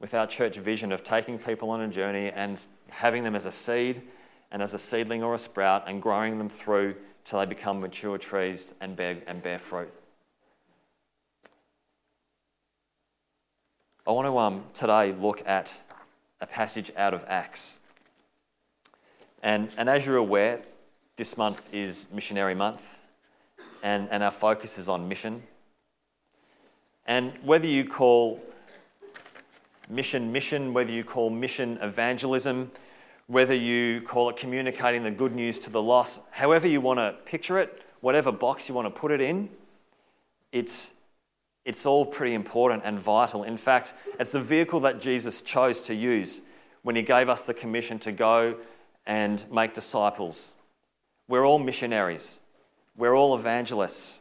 with 0.00 0.12
our 0.12 0.26
church 0.26 0.56
vision 0.56 0.90
of 0.90 1.04
taking 1.04 1.38
people 1.38 1.70
on 1.70 1.82
a 1.82 1.88
journey 1.88 2.30
and 2.30 2.66
having 2.90 3.22
them 3.22 3.36
as 3.36 3.46
a 3.46 3.52
seed 3.52 4.02
and 4.50 4.62
as 4.62 4.74
a 4.74 4.78
seedling 4.78 5.22
or 5.22 5.34
a 5.34 5.38
sprout 5.38 5.84
and 5.86 6.00
growing 6.00 6.38
them 6.38 6.48
through 6.48 6.94
till 7.24 7.38
they 7.38 7.46
become 7.46 7.80
mature 7.80 8.18
trees 8.18 8.72
and 8.80 8.96
bear, 8.96 9.18
and 9.26 9.42
bear 9.42 9.58
fruit. 9.58 9.92
I 14.06 14.12
want 14.12 14.26
to 14.26 14.38
um, 14.38 14.64
today 14.72 15.12
look 15.12 15.46
at 15.46 15.78
a 16.40 16.46
passage 16.46 16.90
out 16.96 17.12
of 17.12 17.24
Acts. 17.28 17.78
And, 19.42 19.68
and 19.76 19.88
as 19.88 20.06
you're 20.06 20.16
aware, 20.16 20.62
this 21.16 21.36
month 21.36 21.62
is 21.72 22.06
Missionary 22.12 22.54
Month, 22.54 22.98
and, 23.82 24.08
and 24.10 24.22
our 24.22 24.30
focus 24.30 24.78
is 24.78 24.88
on 24.88 25.08
mission. 25.08 25.42
And 27.06 27.32
whether 27.42 27.66
you 27.66 27.84
call 27.84 28.42
mission 29.88 30.32
mission, 30.32 30.72
whether 30.74 30.90
you 30.90 31.04
call 31.04 31.30
mission 31.30 31.78
evangelism, 31.82 32.70
whether 33.28 33.54
you 33.54 34.00
call 34.00 34.30
it 34.30 34.36
communicating 34.36 35.02
the 35.02 35.10
good 35.10 35.34
news 35.34 35.58
to 35.60 35.70
the 35.70 35.80
lost, 35.80 36.20
however 36.30 36.66
you 36.66 36.80
want 36.80 36.98
to 36.98 37.14
picture 37.26 37.58
it, 37.58 37.82
whatever 38.00 38.32
box 38.32 38.68
you 38.68 38.74
want 38.74 38.86
to 38.86 39.00
put 39.00 39.12
it 39.12 39.20
in, 39.20 39.50
it's, 40.50 40.94
it's 41.66 41.84
all 41.84 42.06
pretty 42.06 42.32
important 42.32 42.82
and 42.86 42.98
vital. 42.98 43.44
In 43.44 43.58
fact, 43.58 43.92
it's 44.18 44.32
the 44.32 44.40
vehicle 44.40 44.80
that 44.80 44.98
Jesus 44.98 45.42
chose 45.42 45.82
to 45.82 45.94
use 45.94 46.40
when 46.82 46.96
he 46.96 47.02
gave 47.02 47.28
us 47.28 47.44
the 47.44 47.52
commission 47.52 47.98
to 47.98 48.12
go 48.12 48.56
and 49.06 49.44
make 49.52 49.74
disciples. 49.74 50.54
We're 51.28 51.46
all 51.46 51.58
missionaries, 51.58 52.38
we're 52.96 53.14
all 53.14 53.34
evangelists. 53.34 54.20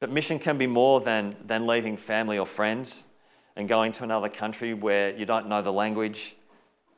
But 0.00 0.10
mission 0.10 0.38
can 0.38 0.58
be 0.58 0.66
more 0.66 1.00
than, 1.00 1.34
than 1.46 1.66
leaving 1.66 1.96
family 1.96 2.38
or 2.38 2.44
friends 2.44 3.04
and 3.56 3.66
going 3.66 3.92
to 3.92 4.04
another 4.04 4.28
country 4.28 4.74
where 4.74 5.16
you 5.16 5.24
don't 5.24 5.48
know 5.48 5.62
the 5.62 5.72
language 5.72 6.35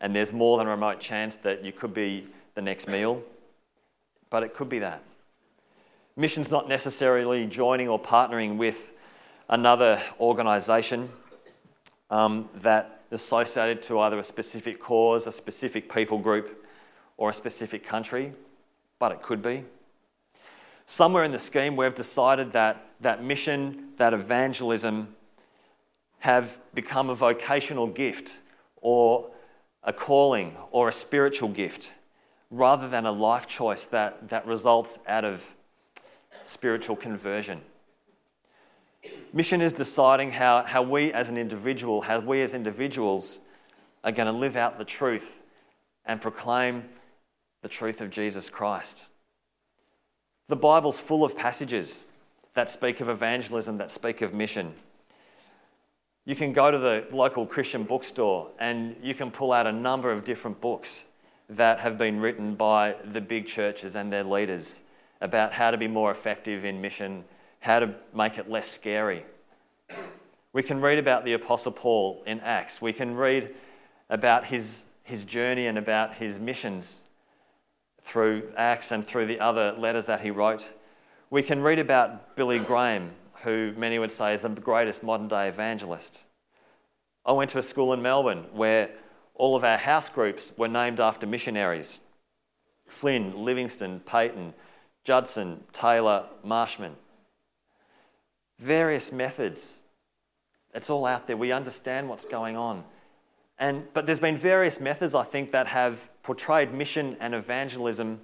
and 0.00 0.14
there's 0.14 0.32
more 0.32 0.58
than 0.58 0.66
a 0.66 0.70
remote 0.70 1.00
chance 1.00 1.36
that 1.38 1.64
you 1.64 1.72
could 1.72 1.92
be 1.92 2.26
the 2.54 2.62
next 2.62 2.88
meal. 2.88 3.22
But 4.30 4.42
it 4.42 4.54
could 4.54 4.68
be 4.68 4.80
that. 4.80 5.02
Mission's 6.16 6.50
not 6.50 6.68
necessarily 6.68 7.46
joining 7.46 7.88
or 7.88 8.00
partnering 8.00 8.56
with 8.56 8.92
another 9.48 10.00
organisation 10.20 11.08
um, 12.10 12.48
that 12.56 13.02
is 13.10 13.20
associated 13.20 13.82
to 13.82 14.00
either 14.00 14.18
a 14.18 14.24
specific 14.24 14.80
cause, 14.80 15.26
a 15.26 15.32
specific 15.32 15.92
people 15.92 16.18
group, 16.18 16.64
or 17.16 17.30
a 17.30 17.32
specific 17.32 17.84
country, 17.84 18.32
but 18.98 19.12
it 19.12 19.22
could 19.22 19.42
be. 19.42 19.64
Somewhere 20.86 21.24
in 21.24 21.32
the 21.32 21.38
scheme, 21.38 21.76
we've 21.76 21.94
decided 21.94 22.52
that 22.52 22.86
that 23.00 23.22
mission, 23.22 23.90
that 23.96 24.12
evangelism, 24.12 25.14
have 26.20 26.58
become 26.74 27.10
a 27.10 27.14
vocational 27.14 27.86
gift 27.86 28.36
or 28.80 29.30
a 29.84 29.92
calling 29.92 30.56
or 30.70 30.88
a 30.88 30.92
spiritual 30.92 31.48
gift 31.48 31.92
rather 32.50 32.88
than 32.88 33.06
a 33.06 33.12
life 33.12 33.46
choice 33.46 33.86
that, 33.86 34.28
that 34.28 34.46
results 34.46 34.98
out 35.06 35.24
of 35.24 35.44
spiritual 36.42 36.96
conversion. 36.96 37.60
Mission 39.32 39.60
is 39.60 39.72
deciding 39.72 40.30
how, 40.30 40.62
how 40.62 40.82
we 40.82 41.12
as 41.12 41.28
an 41.28 41.36
individual, 41.36 42.00
how 42.00 42.18
we 42.20 42.40
as 42.42 42.54
individuals 42.54 43.40
are 44.02 44.12
going 44.12 44.26
to 44.26 44.32
live 44.32 44.56
out 44.56 44.78
the 44.78 44.84
truth 44.84 45.40
and 46.06 46.20
proclaim 46.20 46.84
the 47.62 47.68
truth 47.68 48.00
of 48.00 48.10
Jesus 48.10 48.48
Christ. 48.48 49.06
The 50.48 50.56
Bible's 50.56 50.98
full 50.98 51.24
of 51.24 51.36
passages 51.36 52.06
that 52.54 52.70
speak 52.70 53.00
of 53.00 53.08
evangelism, 53.08 53.76
that 53.78 53.90
speak 53.90 54.22
of 54.22 54.32
mission. 54.32 54.74
You 56.28 56.36
can 56.36 56.52
go 56.52 56.70
to 56.70 56.76
the 56.76 57.06
local 57.10 57.46
Christian 57.46 57.84
bookstore 57.84 58.50
and 58.58 58.94
you 59.02 59.14
can 59.14 59.30
pull 59.30 59.50
out 59.50 59.66
a 59.66 59.72
number 59.72 60.12
of 60.12 60.24
different 60.24 60.60
books 60.60 61.06
that 61.48 61.80
have 61.80 61.96
been 61.96 62.20
written 62.20 62.54
by 62.54 62.96
the 63.02 63.22
big 63.22 63.46
churches 63.46 63.96
and 63.96 64.12
their 64.12 64.24
leaders 64.24 64.82
about 65.22 65.54
how 65.54 65.70
to 65.70 65.78
be 65.78 65.88
more 65.88 66.10
effective 66.10 66.66
in 66.66 66.82
mission, 66.82 67.24
how 67.60 67.80
to 67.80 67.94
make 68.12 68.36
it 68.36 68.50
less 68.50 68.70
scary. 68.70 69.24
We 70.52 70.62
can 70.62 70.82
read 70.82 70.98
about 70.98 71.24
the 71.24 71.32
Apostle 71.32 71.72
Paul 71.72 72.22
in 72.26 72.40
Acts. 72.40 72.82
We 72.82 72.92
can 72.92 73.14
read 73.14 73.54
about 74.10 74.44
his, 74.44 74.82
his 75.04 75.24
journey 75.24 75.66
and 75.66 75.78
about 75.78 76.12
his 76.12 76.38
missions 76.38 77.04
through 78.02 78.52
Acts 78.54 78.92
and 78.92 79.02
through 79.02 79.24
the 79.24 79.40
other 79.40 79.72
letters 79.78 80.04
that 80.08 80.20
he 80.20 80.30
wrote. 80.30 80.68
We 81.30 81.42
can 81.42 81.62
read 81.62 81.78
about 81.78 82.36
Billy 82.36 82.58
Graham, 82.58 83.12
who 83.42 83.72
many 83.76 83.98
would 83.98 84.12
say 84.12 84.34
is 84.34 84.42
the 84.42 84.48
greatest 84.48 85.02
modern 85.02 85.28
day 85.28 85.48
evangelist. 85.48 86.24
I 87.24 87.32
went 87.32 87.50
to 87.50 87.58
a 87.58 87.62
school 87.62 87.92
in 87.92 88.02
Melbourne 88.02 88.46
where 88.52 88.90
all 89.34 89.54
of 89.54 89.64
our 89.64 89.78
house 89.78 90.08
groups 90.08 90.52
were 90.56 90.68
named 90.68 91.00
after 91.00 91.26
missionaries 91.26 92.00
Flynn, 92.86 93.44
Livingstone, 93.44 94.00
Paton, 94.00 94.54
Judson, 95.04 95.62
Taylor, 95.72 96.24
Marshman. 96.42 96.96
Various 98.58 99.12
methods. 99.12 99.74
It's 100.74 100.88
all 100.90 101.06
out 101.06 101.26
there. 101.26 101.36
We 101.36 101.52
understand 101.52 102.08
what's 102.08 102.24
going 102.24 102.56
on. 102.56 102.84
And, 103.58 103.84
but 103.92 104.06
there's 104.06 104.20
been 104.20 104.38
various 104.38 104.80
methods, 104.80 105.14
I 105.14 105.24
think, 105.24 105.52
that 105.52 105.66
have 105.66 106.08
portrayed 106.22 106.72
mission 106.72 107.16
and 107.20 107.34
evangelism 107.34 108.20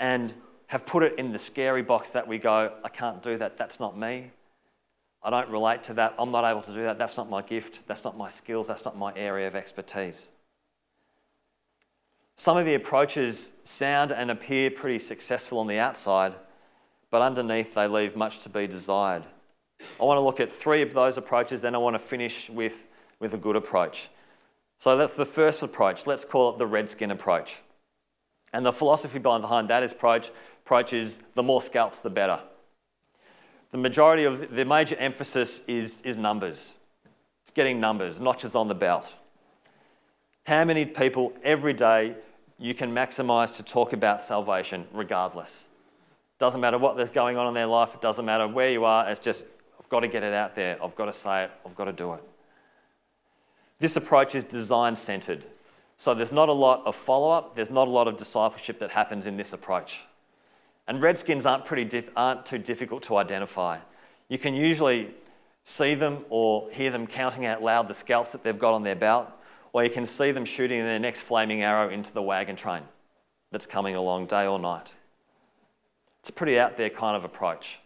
and 0.00 0.34
have 0.68 0.86
put 0.86 1.02
it 1.02 1.18
in 1.18 1.32
the 1.32 1.38
scary 1.38 1.82
box 1.82 2.10
that 2.10 2.28
we 2.28 2.38
go, 2.38 2.72
I 2.84 2.88
can't 2.88 3.22
do 3.22 3.36
that, 3.38 3.56
that's 3.56 3.80
not 3.80 3.98
me. 3.98 4.30
I 5.22 5.30
don't 5.30 5.48
relate 5.48 5.82
to 5.84 5.94
that, 5.94 6.14
I'm 6.18 6.30
not 6.30 6.44
able 6.44 6.62
to 6.62 6.72
do 6.72 6.82
that, 6.82 6.98
that's 6.98 7.16
not 7.16 7.28
my 7.28 7.42
gift, 7.42 7.88
that's 7.88 8.04
not 8.04 8.16
my 8.16 8.28
skills, 8.28 8.68
that's 8.68 8.84
not 8.84 8.96
my 8.96 9.12
area 9.16 9.48
of 9.48 9.54
expertise. 9.54 10.30
Some 12.36 12.56
of 12.56 12.66
the 12.66 12.74
approaches 12.74 13.50
sound 13.64 14.12
and 14.12 14.30
appear 14.30 14.70
pretty 14.70 15.00
successful 15.00 15.58
on 15.58 15.66
the 15.66 15.78
outside, 15.78 16.34
but 17.10 17.22
underneath 17.22 17.74
they 17.74 17.88
leave 17.88 18.14
much 18.14 18.40
to 18.40 18.48
be 18.48 18.66
desired. 18.66 19.24
I 20.00 20.04
want 20.04 20.18
to 20.18 20.22
look 20.22 20.38
at 20.38 20.52
three 20.52 20.82
of 20.82 20.92
those 20.92 21.16
approaches, 21.16 21.62
then 21.62 21.74
I 21.74 21.78
want 21.78 21.94
to 21.94 21.98
finish 21.98 22.48
with, 22.50 22.86
with 23.20 23.34
a 23.34 23.38
good 23.38 23.56
approach. 23.56 24.10
So 24.78 24.96
that's 24.96 25.14
the 25.14 25.26
first 25.26 25.62
approach. 25.62 26.06
Let's 26.06 26.24
call 26.24 26.50
it 26.50 26.58
the 26.58 26.66
redskin 26.66 27.10
approach. 27.10 27.62
And 28.52 28.64
the 28.64 28.72
philosophy 28.72 29.18
behind 29.18 29.68
that 29.68 29.82
approach, 29.82 30.30
approach 30.68 30.92
is 30.92 31.20
the 31.32 31.42
more 31.42 31.62
scalps, 31.62 32.02
the 32.02 32.10
better. 32.10 32.38
The 33.70 33.78
majority 33.78 34.24
of 34.24 34.54
the 34.54 34.66
major 34.66 34.96
emphasis 34.96 35.62
is, 35.66 36.02
is 36.02 36.18
numbers. 36.18 36.76
It's 37.40 37.50
getting 37.50 37.80
numbers, 37.80 38.20
notches 38.20 38.54
on 38.54 38.68
the 38.68 38.74
belt. 38.74 39.14
How 40.44 40.66
many 40.66 40.84
people 40.84 41.32
every 41.42 41.72
day 41.72 42.16
you 42.58 42.74
can 42.74 42.94
maximize 42.94 43.56
to 43.56 43.62
talk 43.62 43.94
about 43.94 44.20
salvation 44.20 44.86
regardless? 44.92 45.68
Doesn't 46.38 46.60
matter 46.60 46.76
what 46.76 46.98
there's 46.98 47.12
going 47.12 47.38
on 47.38 47.46
in 47.46 47.54
their 47.54 47.66
life, 47.66 47.94
it 47.94 48.02
doesn't 48.02 48.26
matter 48.26 48.46
where 48.46 48.70
you 48.70 48.84
are, 48.84 49.08
it's 49.08 49.20
just, 49.20 49.44
I've 49.80 49.88
got 49.88 50.00
to 50.00 50.08
get 50.08 50.22
it 50.22 50.34
out 50.34 50.54
there, 50.54 50.76
I've 50.84 50.94
got 50.94 51.06
to 51.06 51.14
say 51.14 51.44
it, 51.44 51.50
I've 51.64 51.76
got 51.76 51.86
to 51.86 51.94
do 51.94 52.12
it. 52.12 52.22
This 53.78 53.96
approach 53.96 54.34
is 54.34 54.44
design 54.44 54.96
centered. 54.96 55.46
So 55.96 56.12
there's 56.12 56.30
not 56.30 56.50
a 56.50 56.52
lot 56.52 56.82
of 56.84 56.94
follow 56.94 57.30
up, 57.30 57.56
there's 57.56 57.70
not 57.70 57.88
a 57.88 57.90
lot 57.90 58.06
of 58.06 58.18
discipleship 58.18 58.78
that 58.80 58.90
happens 58.90 59.24
in 59.24 59.38
this 59.38 59.54
approach. 59.54 60.04
And 60.88 61.02
redskins 61.02 61.46
aren't, 61.46 61.66
pretty 61.66 61.84
dif- 61.84 62.10
aren't 62.16 62.46
too 62.46 62.58
difficult 62.58 63.04
to 63.04 63.16
identify. 63.18 63.78
You 64.28 64.38
can 64.38 64.54
usually 64.54 65.14
see 65.62 65.94
them 65.94 66.24
or 66.30 66.70
hear 66.70 66.90
them 66.90 67.06
counting 67.06 67.44
out 67.44 67.62
loud 67.62 67.88
the 67.88 67.94
scalps 67.94 68.32
that 68.32 68.42
they've 68.42 68.58
got 68.58 68.72
on 68.72 68.82
their 68.82 68.96
belt, 68.96 69.28
or 69.74 69.84
you 69.84 69.90
can 69.90 70.06
see 70.06 70.32
them 70.32 70.46
shooting 70.46 70.82
their 70.82 70.98
next 70.98 71.20
flaming 71.20 71.62
arrow 71.62 71.90
into 71.90 72.12
the 72.12 72.22
wagon 72.22 72.56
train 72.56 72.82
that's 73.52 73.66
coming 73.66 73.96
along 73.96 74.26
day 74.26 74.46
or 74.46 74.58
night. 74.58 74.94
It's 76.20 76.30
a 76.30 76.32
pretty 76.32 76.58
out 76.58 76.78
there 76.78 76.90
kind 76.90 77.16
of 77.16 77.24
approach. 77.24 77.78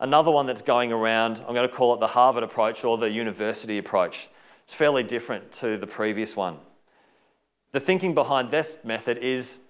Another 0.00 0.30
one 0.30 0.44
that's 0.44 0.62
going 0.62 0.92
around, 0.92 1.42
I'm 1.48 1.54
going 1.54 1.66
to 1.66 1.74
call 1.74 1.94
it 1.94 2.00
the 2.00 2.06
Harvard 2.06 2.42
approach 2.42 2.84
or 2.84 2.98
the 2.98 3.10
university 3.10 3.78
approach. 3.78 4.28
It's 4.64 4.74
fairly 4.74 5.02
different 5.02 5.50
to 5.52 5.78
the 5.78 5.86
previous 5.86 6.36
one. 6.36 6.58
The 7.72 7.80
thinking 7.80 8.12
behind 8.12 8.50
this 8.50 8.76
method 8.84 9.18
is 9.18 9.60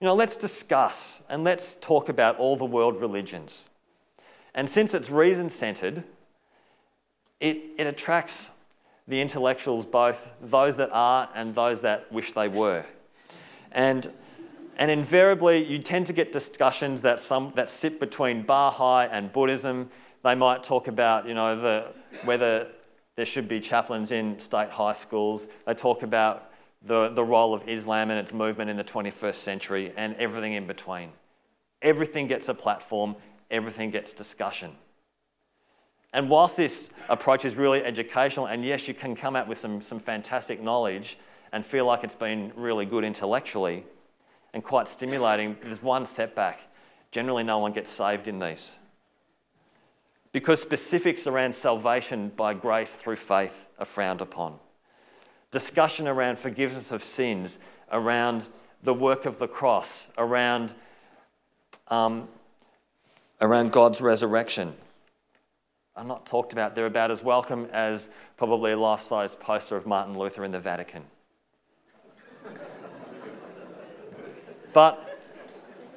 you 0.00 0.06
know, 0.06 0.14
let's 0.14 0.36
discuss 0.36 1.22
and 1.28 1.42
let's 1.42 1.76
talk 1.76 2.08
about 2.08 2.36
all 2.38 2.56
the 2.56 2.64
world 2.64 3.00
religions. 3.00 3.68
And 4.54 4.68
since 4.68 4.92
it's 4.94 5.10
reason 5.10 5.48
centered, 5.48 6.04
it, 7.40 7.62
it 7.78 7.86
attracts 7.86 8.52
the 9.08 9.20
intellectuals, 9.20 9.86
both 9.86 10.26
those 10.42 10.76
that 10.76 10.90
are 10.92 11.28
and 11.34 11.54
those 11.54 11.80
that 11.82 12.10
wish 12.12 12.32
they 12.32 12.48
were. 12.48 12.84
And, 13.72 14.10
and 14.76 14.90
invariably, 14.90 15.64
you 15.64 15.78
tend 15.78 16.06
to 16.06 16.12
get 16.12 16.32
discussions 16.32 17.02
that, 17.02 17.20
some, 17.20 17.52
that 17.54 17.70
sit 17.70 18.00
between 18.00 18.42
Baha'i 18.42 19.08
and 19.10 19.32
Buddhism. 19.32 19.90
They 20.24 20.34
might 20.34 20.62
talk 20.62 20.88
about, 20.88 21.26
you 21.26 21.34
know, 21.34 21.58
the, 21.58 21.92
whether 22.24 22.68
there 23.14 23.26
should 23.26 23.48
be 23.48 23.60
chaplains 23.60 24.12
in 24.12 24.38
state 24.38 24.70
high 24.70 24.92
schools. 24.92 25.48
They 25.66 25.74
talk 25.74 26.02
about 26.02 26.50
the, 26.86 27.08
the 27.10 27.24
role 27.24 27.54
of 27.54 27.68
Islam 27.68 28.10
and 28.10 28.18
its 28.18 28.32
movement 28.32 28.70
in 28.70 28.76
the 28.76 28.84
21st 28.84 29.34
century 29.34 29.92
and 29.96 30.14
everything 30.16 30.54
in 30.54 30.66
between. 30.66 31.10
Everything 31.82 32.26
gets 32.26 32.48
a 32.48 32.54
platform, 32.54 33.16
everything 33.50 33.90
gets 33.90 34.12
discussion. 34.12 34.72
And 36.12 36.30
whilst 36.30 36.56
this 36.56 36.90
approach 37.08 37.44
is 37.44 37.56
really 37.56 37.84
educational, 37.84 38.46
and 38.46 38.64
yes, 38.64 38.88
you 38.88 38.94
can 38.94 39.14
come 39.14 39.36
out 39.36 39.48
with 39.48 39.58
some, 39.58 39.82
some 39.82 40.00
fantastic 40.00 40.62
knowledge 40.62 41.18
and 41.52 41.64
feel 41.64 41.84
like 41.84 42.04
it's 42.04 42.14
been 42.14 42.52
really 42.56 42.86
good 42.86 43.04
intellectually 43.04 43.84
and 44.54 44.64
quite 44.64 44.88
stimulating, 44.88 45.56
there's 45.62 45.82
one 45.82 46.06
setback. 46.06 46.60
Generally, 47.10 47.44
no 47.44 47.58
one 47.58 47.72
gets 47.72 47.90
saved 47.90 48.28
in 48.28 48.38
these 48.38 48.78
because 50.36 50.60
specifics 50.60 51.26
around 51.26 51.54
salvation 51.54 52.30
by 52.36 52.52
grace 52.52 52.94
through 52.94 53.16
faith 53.16 53.70
are 53.78 53.86
frowned 53.86 54.20
upon. 54.20 54.58
Discussion 55.56 56.06
around 56.06 56.38
forgiveness 56.38 56.92
of 56.92 57.02
sins, 57.02 57.58
around 57.90 58.46
the 58.82 58.92
work 58.92 59.24
of 59.24 59.38
the 59.38 59.48
cross, 59.48 60.06
around, 60.18 60.74
um, 61.88 62.28
around 63.40 63.72
God's 63.72 64.02
resurrection 64.02 64.74
are 65.96 66.04
not 66.04 66.26
talked 66.26 66.52
about. 66.52 66.74
They're 66.74 66.84
about 66.84 67.10
as 67.10 67.22
welcome 67.22 67.70
as 67.72 68.10
probably 68.36 68.72
a 68.72 68.76
life 68.76 69.00
size 69.00 69.34
poster 69.34 69.78
of 69.78 69.86
Martin 69.86 70.18
Luther 70.18 70.44
in 70.44 70.50
the 70.50 70.60
Vatican. 70.60 71.04
but 74.74 75.18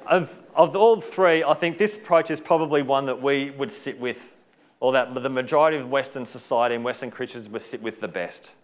of, 0.06 0.40
of 0.54 0.74
all 0.74 1.02
three, 1.02 1.44
I 1.44 1.52
think 1.52 1.76
this 1.76 1.98
approach 1.98 2.30
is 2.30 2.40
probably 2.40 2.80
one 2.80 3.04
that 3.04 3.20
we 3.20 3.50
would 3.50 3.70
sit 3.70 4.00
with, 4.00 4.32
or 4.80 4.92
that 4.92 5.12
the 5.12 5.28
majority 5.28 5.76
of 5.76 5.90
Western 5.90 6.24
society 6.24 6.76
and 6.76 6.82
Western 6.82 7.10
Christians 7.10 7.46
would 7.50 7.60
sit 7.60 7.82
with 7.82 8.00
the 8.00 8.08
best. 8.08 8.54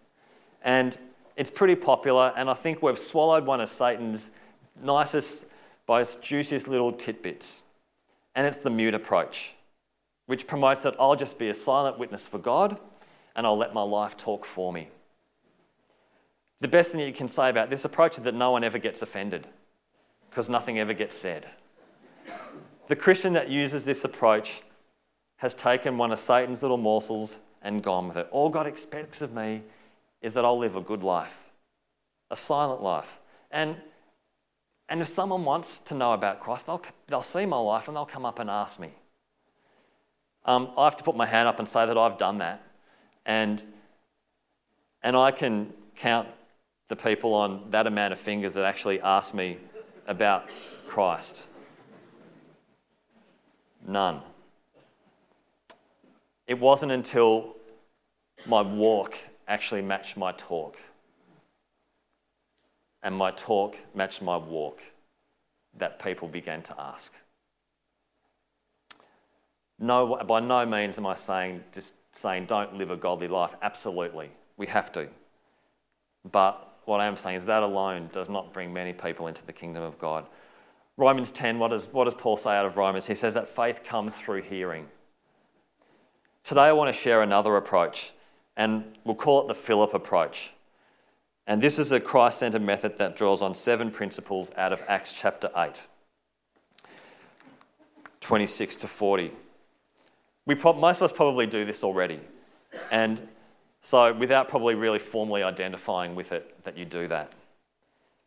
And 0.67 0.99
it's 1.37 1.51
pretty 1.51 1.77
popular, 1.77 2.35
and 2.37 2.51
I 2.51 2.55
think 2.55 2.83
we've 2.83 2.99
swallowed 2.99 3.47
one 3.47 3.61
of 3.61 3.69
Satan's 3.69 4.33
nicest, 4.83 5.47
most 5.89 6.21
juiciest 6.21 6.67
little 6.67 6.91
tidbits. 6.91 7.63
And 8.35 8.47
it's 8.47 8.59
the 8.59 8.69
mute 8.69 8.93
approach, 8.93 9.55
which 10.27 10.47
promotes 10.47 10.83
that 10.83 10.97
I'll 10.99 11.17
just 11.17 11.39
be 11.39 11.49
a 11.49 11.55
silent 11.55 11.99
witness 11.99 12.27
for 12.27 12.39
God 12.39 12.79
and 13.37 13.47
I'll 13.47 13.57
let 13.57 13.73
my 13.73 13.83
life 13.83 14.17
talk 14.17 14.45
for 14.45 14.73
me. 14.73 14.89
The 16.61 16.69
best 16.69 16.91
thing 16.91 17.01
that 17.01 17.07
you 17.07 17.13
can 17.13 17.29
say 17.29 17.49
about 17.49 17.71
this 17.71 17.85
approach 17.85 18.19
is 18.19 18.25
that 18.25 18.35
no 18.35 18.51
one 18.51 18.65
ever 18.65 18.79
gets 18.79 19.03
offended 19.03 19.47
because 20.31 20.49
nothing 20.49 20.79
ever 20.79 20.95
gets 20.95 21.15
said. 21.15 21.47
The 22.89 22.97
Christian 22.97 23.35
that 23.35 23.49
uses 23.51 23.85
this 23.85 24.05
approach 24.05 24.63
has 25.37 25.55
taken 25.55 25.97
one 25.97 26.13
of 26.13 26.19
Satan's 26.19 26.63
little 26.63 26.77
morsels 26.77 27.41
and 27.63 27.83
gone 27.83 28.09
with 28.09 28.17
it. 28.17 28.27
All 28.31 28.49
God 28.49 28.67
expects 28.67 29.23
of 29.23 29.33
me 29.33 29.63
is 30.27 30.35
that 30.35 30.45
I'll 30.45 30.59
live 30.59 30.75
a 30.75 30.81
good 30.81 31.05
life, 31.05 31.41
a 32.33 32.37
silent 32.37 32.83
life. 32.83 33.21
And, 33.53 33.77
and 34.89 35.01
if 35.01 35.07
someone 35.07 35.45
wants 35.45 35.79
to 35.79 35.95
know 35.95 36.15
about 36.15 36.41
Christ, 36.41 36.67
they'll, 36.67 36.83
they'll 37.07 37.23
see 37.23 37.47
my 37.47 37.59
life 37.59 37.87
and 37.87 37.97
they'll 37.97 38.05
come 38.05 38.27
up 38.27 38.41
and 38.41 38.51
ask 38.51 38.81
me. 38.81 38.91
Um, 40.45 40.73
I 40.77 40.83
have 40.83 40.97
to 40.97 41.05
put 41.05 41.15
my 41.15 41.27
hand 41.27 41.47
up 41.47 41.61
and 41.61 41.69
say 41.69 41.87
that 41.87 41.97
I've 41.97 42.19
done 42.19 42.39
that. 42.39 42.61
And, 43.25 43.63
and 45.01 45.15
I 45.15 45.31
can 45.31 45.73
count 45.95 46.27
the 46.89 46.97
people 46.97 47.33
on 47.33 47.71
that 47.71 47.87
amount 47.87 48.13
of 48.13 48.19
fingers 48.19 48.55
that 48.55 48.65
actually 48.65 49.01
ask 49.03 49.33
me 49.33 49.59
about 50.09 50.49
Christ? 50.89 51.47
None. 53.87 54.23
It 56.49 56.59
wasn't 56.59 56.91
until 56.91 57.55
my 58.45 58.63
walk 58.63 59.17
actually 59.49 59.83
matched 59.83 60.17
my 60.17 60.33
talk 60.33 60.77
and 63.03 63.15
my 63.15 63.31
talk 63.31 63.77
matched 63.95 64.23
my 64.23 64.37
walk 64.37 64.81
that 65.79 66.03
people 66.03 66.29
began 66.29 66.63
to 66.63 66.75
ask. 66.81 67.15
No, 69.79 70.17
by 70.27 70.41
no 70.41 70.65
means 70.65 70.99
am 70.99 71.07
I 71.07 71.15
saying 71.15 71.63
just 71.73 71.95
saying 72.13 72.47
don't 72.47 72.77
live 72.77 72.91
a 72.91 72.97
godly 72.97 73.29
life. 73.29 73.55
Absolutely, 73.63 74.31
we 74.57 74.67
have 74.67 74.91
to. 74.93 75.09
But 76.33 76.79
what 76.87 77.01
I 77.01 77.07
am 77.07 77.17
saying 77.17 77.37
is 77.37 77.47
that 77.47 77.63
alone 77.63 78.09
does 78.13 78.29
not 78.29 78.53
bring 78.53 78.73
many 78.73 78.93
people 78.93 79.27
into 79.27 79.45
the 79.45 79.53
kingdom 79.53 79.83
of 79.83 79.99
God. 79.99 80.27
Romans 80.97 81.31
10, 81.31 81.59
what 81.59 81.69
does, 81.69 81.87
what 81.93 82.05
does 82.05 82.15
Paul 82.15 82.37
say 82.37 82.57
out 82.57 82.65
of 82.65 82.77
Romans? 82.77 83.07
He 83.07 83.15
says 83.15 83.35
that 83.35 83.49
faith 83.49 83.85
comes 83.85 84.17
through 84.17 84.43
hearing. 84.43 84.87
Today, 86.43 86.63
I 86.63 86.73
want 86.73 86.89
to 86.89 86.99
share 86.99 87.23
another 87.23 87.57
approach, 87.57 88.13
and 88.57 88.85
we'll 89.05 89.15
call 89.15 89.43
it 89.43 89.49
the 89.49 89.55
Philip 89.55 89.95
approach. 89.95 90.53
And 91.47 91.63
this 91.63 91.79
is 91.79 91.93
a 91.93 92.01
Christ 92.01 92.39
centered 92.39 92.63
method 92.63 92.99
that 92.99 93.17
draws 93.17 93.43
on 93.43 93.55
seven 93.55 93.91
principles 93.91 94.51
out 94.57 94.73
of 94.73 94.83
Acts 94.89 95.13
chapter 95.13 95.51
8, 95.57 95.87
26 98.21 98.77
to 98.77 98.89
40. 98.89 99.33
We 100.45 100.55
pro- 100.55 100.73
most 100.73 100.97
of 100.97 101.03
us 101.03 101.13
probably 101.13 101.47
do 101.47 101.65
this 101.65 101.85
already. 101.85 102.21
And 102.91 103.29
so, 103.81 104.13
without 104.13 104.49
probably 104.49 104.75
really 104.75 104.99
formally 104.99 105.45
identifying 105.45 106.17
with 106.17 106.33
it, 106.33 106.65
that 106.65 106.77
you 106.77 106.85
do 106.85 107.07
that. 107.09 107.33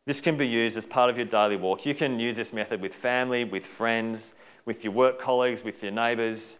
This 0.06 0.22
can 0.22 0.38
be 0.38 0.48
used 0.48 0.78
as 0.78 0.86
part 0.86 1.10
of 1.10 1.18
your 1.18 1.26
daily 1.26 1.58
walk. 1.58 1.86
You 1.86 1.94
can 1.94 2.20
use 2.20 2.38
this 2.38 2.54
method 2.54 2.82
with 2.82 2.96
family, 2.96 3.44
with 3.44 3.66
friends, 3.66 4.34
with 4.66 4.84
your 4.84 4.94
work 4.94 5.20
colleagues, 5.20 5.64
with 5.64 5.84
your 5.84 5.92
neighbours. 5.92 6.60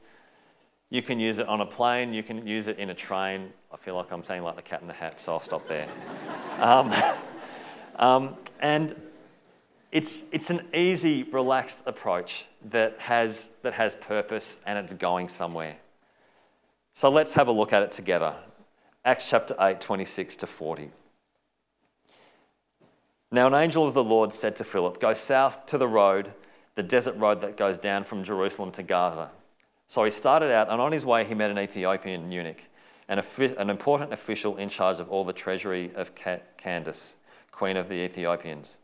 You 0.90 1.04
can 1.04 1.20
use 1.20 1.38
it 1.38 1.48
on 1.48 1.62
a 1.62 1.66
plane, 1.66 2.14
you 2.14 2.24
can 2.24 2.48
use 2.48 2.68
it 2.68 2.80
in 2.80 2.90
a 2.90 2.96
train. 2.96 3.52
I 3.72 3.78
feel 3.78 3.96
like 3.96 4.12
I'm 4.12 4.24
saying 4.24 4.42
like 4.42 4.56
the 4.56 4.62
cat 4.64 4.82
in 4.82 4.88
the 4.88 4.94
hat, 4.94 5.20
so 5.20 5.34
I'll 5.34 5.40
stop 5.40 5.68
there. 5.68 5.88
um, 6.60 6.92
um, 7.98 8.36
and 8.60 8.96
it's, 9.92 10.24
it's 10.32 10.50
an 10.50 10.62
easy, 10.74 11.24
relaxed 11.24 11.84
approach 11.86 12.48
that 12.70 12.96
has, 13.00 13.52
that 13.62 13.74
has 13.74 13.96
purpose 13.96 14.60
and 14.66 14.80
it's 14.80 14.94
going 14.94 15.28
somewhere. 15.28 15.78
So 16.94 17.10
let's 17.10 17.34
have 17.36 17.48
a 17.48 17.52
look 17.52 17.72
at 17.72 17.84
it 17.84 17.92
together. 17.92 18.34
Acts 19.06 19.30
chapter 19.30 19.56
8, 19.60 19.80
26 19.80 20.38
to 20.38 20.48
40. 20.48 20.90
Now, 23.32 23.48
an 23.48 23.54
angel 23.54 23.88
of 23.88 23.94
the 23.94 24.04
Lord 24.04 24.34
said 24.34 24.56
to 24.56 24.64
Philip, 24.64 25.00
Go 25.00 25.14
south 25.14 25.68
to 25.68 25.78
the 25.78 25.88
road, 25.88 26.34
the 26.76 26.84
desert 26.84 27.16
road 27.18 27.42
that 27.42 27.58
goes 27.58 27.78
down 27.78 28.04
from 28.04 28.24
Jerusalem 28.24 28.72
to 28.72 28.84
Gaza. 28.84 29.30
So 29.90 30.04
he 30.04 30.12
started 30.12 30.52
out, 30.52 30.70
and 30.70 30.80
on 30.80 30.92
his 30.92 31.04
way, 31.04 31.24
he 31.24 31.34
met 31.34 31.50
an 31.50 31.58
Ethiopian 31.58 32.32
eunuch, 32.32 32.62
an, 33.08 33.24
an 33.58 33.72
important 33.72 34.14
official 34.14 34.56
in 34.58 34.70
charge 34.70 35.00
of 35.00 35.10
all 35.10 35.24
the 35.24 35.34
treasury 35.34 35.90
of 35.96 36.12
Candace, 36.58 37.18
queen 37.52 37.76
of 37.76 37.90
the 37.90 37.96
Ethiopians. 37.96 38.78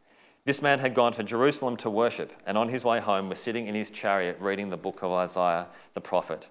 This 0.45 0.63
man 0.63 0.79
had 0.79 0.95
gone 0.95 1.11
to 1.11 1.23
Jerusalem 1.23 1.77
to 1.77 1.91
worship, 1.91 2.33
and 2.47 2.57
on 2.57 2.69
his 2.69 2.83
way 2.83 2.99
home 2.99 3.29
was 3.29 3.37
sitting 3.37 3.67
in 3.67 3.75
his 3.75 3.91
chariot 3.91 4.37
reading 4.39 4.71
the 4.71 4.77
book 4.77 5.03
of 5.03 5.11
Isaiah 5.11 5.67
the 5.93 6.01
prophet. 6.01 6.49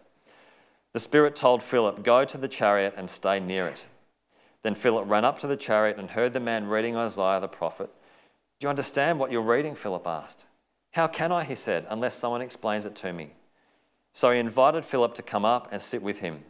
The 0.92 1.00
Spirit 1.00 1.34
told 1.34 1.61
Philip, 1.61 2.04
Go 2.04 2.25
to 2.25 2.38
the 2.38 2.46
chariot 2.46 2.94
and 2.96 3.11
stay 3.11 3.40
near 3.40 3.66
it. 3.66 3.87
Then 4.62 4.76
Philip 4.76 5.11
ran 5.11 5.25
up 5.25 5.40
to 5.40 5.49
the 5.49 5.56
chariot 5.56 5.99
and 5.99 6.11
heard 6.11 6.32
the 6.32 6.38
man 6.38 6.68
reading 6.68 6.96
Isaiah 6.96 7.40
the 7.40 7.49
prophet. 7.49 7.90
Do 8.61 8.66
you 8.66 8.70
understand 8.70 9.18
what 9.18 9.32
you're 9.32 9.42
reading? 9.42 9.75
Philip 9.75 10.06
asked. 10.06 10.46
How 10.92 11.08
can 11.08 11.32
I, 11.32 11.42
he 11.42 11.56
said, 11.56 11.88
unless 11.90 12.14
someone 12.14 12.40
explains 12.40 12.87
it 12.87 12.94
to 12.94 13.12
me? 13.12 13.32
So 14.14 14.30
he 14.30 14.38
invited 14.38 14.87
Philip 14.87 15.14
to 15.16 15.23
come 15.23 15.44
up 15.44 15.68
and 15.71 15.83
sit 15.83 16.02
with 16.02 16.21
him. 16.21 16.42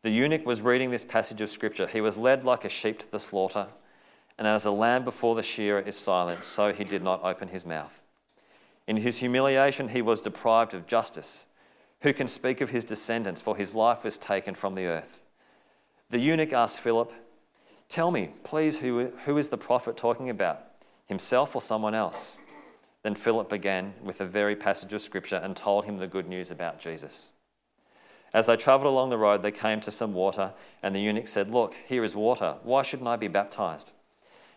The 0.00 0.10
eunuch 0.10 0.46
was 0.46 0.62
reading 0.62 0.90
this 0.90 1.04
passage 1.04 1.42
of 1.42 1.50
scripture. 1.50 1.86
He 1.86 2.00
was 2.00 2.16
led 2.16 2.42
like 2.44 2.64
a 2.64 2.70
sheep 2.70 2.98
to 3.00 3.10
the 3.10 3.20
slaughter 3.20 3.66
and 4.40 4.48
as 4.48 4.64
a 4.64 4.70
lamb 4.70 5.04
before 5.04 5.34
the 5.34 5.42
shearer 5.42 5.80
is 5.80 5.96
silent, 5.96 6.44
so 6.44 6.72
he 6.72 6.82
did 6.82 7.02
not 7.02 7.22
open 7.22 7.48
his 7.48 7.66
mouth. 7.66 8.02
In 8.86 8.96
his 8.96 9.18
humiliation, 9.18 9.90
he 9.90 10.00
was 10.00 10.22
deprived 10.22 10.72
of 10.72 10.86
justice. 10.86 11.46
Who 12.00 12.14
can 12.14 12.26
speak 12.26 12.62
of 12.62 12.70
his 12.70 12.86
descendants? 12.86 13.42
For 13.42 13.54
his 13.54 13.74
life 13.74 14.02
was 14.02 14.16
taken 14.16 14.54
from 14.54 14.74
the 14.74 14.86
earth. 14.86 15.24
The 16.08 16.18
eunuch 16.18 16.54
asked 16.54 16.80
Philip, 16.80 17.12
Tell 17.90 18.10
me, 18.10 18.30
please, 18.42 18.78
who, 18.78 19.08
who 19.26 19.36
is 19.36 19.50
the 19.50 19.58
prophet 19.58 19.98
talking 19.98 20.30
about? 20.30 20.62
Himself 21.04 21.54
or 21.54 21.60
someone 21.60 21.94
else? 21.94 22.38
Then 23.02 23.14
Philip 23.14 23.48
began 23.48 23.94
with 24.02 24.20
a 24.20 24.26
very 24.26 24.56
passage 24.56 24.92
of 24.92 25.02
scripture 25.02 25.40
and 25.42 25.56
told 25.56 25.84
him 25.84 25.98
the 25.98 26.06
good 26.06 26.28
news 26.28 26.50
about 26.50 26.78
Jesus. 26.78 27.32
As 28.32 28.46
they 28.46 28.56
travelled 28.56 28.92
along 28.92 29.10
the 29.10 29.18
road, 29.18 29.42
they 29.42 29.50
came 29.50 29.80
to 29.80 29.90
some 29.90 30.14
water, 30.14 30.52
and 30.82 30.94
the 30.94 31.00
eunuch 31.00 31.26
said, 31.26 31.50
Look, 31.50 31.74
here 31.86 32.04
is 32.04 32.14
water. 32.14 32.56
Why 32.62 32.82
shouldn't 32.82 33.08
I 33.08 33.16
be 33.16 33.28
baptized? 33.28 33.92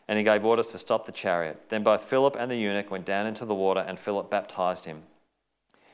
and 0.08 0.18
he 0.18 0.24
gave 0.24 0.44
orders 0.44 0.68
to 0.68 0.78
stop 0.78 1.06
the 1.06 1.12
chariot. 1.12 1.70
Then 1.70 1.84
both 1.84 2.04
Philip 2.04 2.36
and 2.38 2.52
the 2.52 2.58
eunuch 2.58 2.92
went 2.92 3.06
down 3.06 3.26
into 3.26 3.46
the 3.46 3.56
water, 3.56 3.84
and 3.88 4.00
Philip 4.00 4.30
baptized 4.30 4.86
him. 4.86 5.04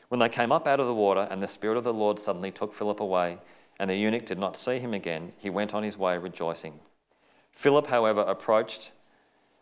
When 0.07 0.19
they 0.19 0.29
came 0.29 0.51
up 0.51 0.67
out 0.67 0.79
of 0.79 0.87
the 0.87 0.95
water, 0.95 1.27
and 1.29 1.43
the 1.43 1.47
Spirit 1.47 1.77
of 1.77 1.83
the 1.83 1.93
Lord 1.93 2.17
suddenly 2.17 2.51
took 2.51 2.73
Philip 2.73 2.99
away, 2.99 3.37
and 3.79 3.89
the 3.89 3.95
eunuch 3.95 4.25
did 4.25 4.39
not 4.39 4.57
see 4.57 4.79
him 4.79 4.93
again, 4.93 5.33
he 5.37 5.49
went 5.49 5.73
on 5.73 5.83
his 5.83 5.97
way 5.97 6.17
rejoicing. 6.17 6.79
Philip, 7.51 7.87
however, 7.87 8.21
approached 8.21 8.91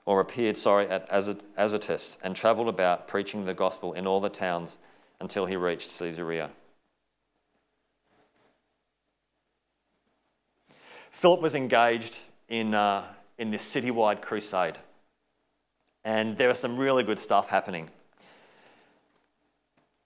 or 0.07 0.19
appeared, 0.19 0.57
sorry, 0.57 0.87
at 0.87 1.07
Azotus 1.11 2.17
and 2.23 2.35
travelled 2.35 2.67
about 2.67 3.07
preaching 3.07 3.45
the 3.45 3.53
gospel 3.53 3.93
in 3.93 4.07
all 4.07 4.19
the 4.19 4.29
towns 4.29 4.79
until 5.19 5.45
he 5.45 5.55
reached 5.55 5.99
Caesarea. 5.99 6.49
Philip 11.11 11.41
was 11.41 11.53
engaged 11.53 12.17
in 12.47 12.73
uh, 12.73 13.03
in 13.37 13.51
this 13.51 13.63
citywide 13.63 14.21
crusade. 14.21 14.77
And 16.03 16.37
there 16.37 16.47
was 16.47 16.59
some 16.59 16.77
really 16.77 17.03
good 17.03 17.19
stuff 17.19 17.49
happening. 17.49 17.89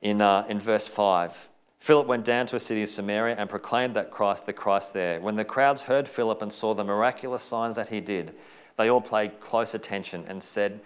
In, 0.01 0.21
uh, 0.21 0.45
in 0.49 0.59
verse 0.59 0.87
5, 0.87 1.49
Philip 1.79 2.07
went 2.07 2.25
down 2.25 2.45
to 2.47 2.55
a 2.55 2.59
city 2.59 2.83
of 2.83 2.89
Samaria 2.89 3.35
and 3.37 3.49
proclaimed 3.49 3.95
that 3.95 4.11
Christ, 4.11 4.45
the 4.45 4.53
Christ 4.53 4.93
there. 4.93 5.19
When 5.19 5.35
the 5.35 5.45
crowds 5.45 5.83
heard 5.83 6.07
Philip 6.07 6.41
and 6.41 6.51
saw 6.51 6.73
the 6.73 6.83
miraculous 6.83 7.43
signs 7.43 7.75
that 7.75 7.89
he 7.89 8.01
did, 8.01 8.33
they 8.77 8.89
all 8.89 9.01
paid 9.01 9.39
close 9.39 9.73
attention 9.73 10.23
and 10.27 10.41
said 10.41 10.79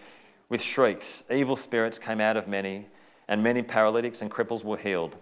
with 0.49 0.61
shrieks, 0.61 1.23
Evil 1.31 1.55
spirits 1.55 1.97
came 1.99 2.21
out 2.21 2.37
of 2.37 2.47
many, 2.47 2.87
and 3.27 3.41
many 3.41 3.61
paralytics 3.61 4.21
and 4.21 4.29
cripples 4.29 4.63
were 4.63 4.77
healed. 4.77 5.15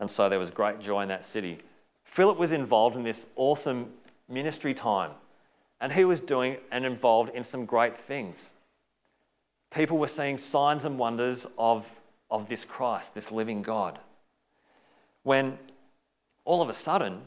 And 0.00 0.10
so 0.10 0.28
there 0.28 0.38
was 0.38 0.50
great 0.50 0.80
joy 0.80 1.02
in 1.02 1.08
that 1.08 1.24
city. 1.24 1.58
Philip 2.04 2.38
was 2.38 2.52
involved 2.52 2.96
in 2.96 3.02
this 3.02 3.26
awesome 3.36 3.92
ministry 4.28 4.74
time. 4.74 5.12
And 5.80 5.92
he 5.92 6.04
was 6.04 6.20
doing 6.20 6.58
and 6.70 6.84
involved 6.84 7.34
in 7.34 7.42
some 7.42 7.64
great 7.66 7.96
things. 7.96 8.52
People 9.70 9.98
were 9.98 10.08
seeing 10.08 10.38
signs 10.38 10.84
and 10.84 10.98
wonders 10.98 11.46
of, 11.58 11.88
of 12.30 12.48
this 12.48 12.64
Christ, 12.64 13.14
this 13.14 13.32
living 13.32 13.62
God. 13.62 13.98
When 15.22 15.58
all 16.44 16.62
of 16.62 16.68
a 16.68 16.72
sudden, 16.72 17.22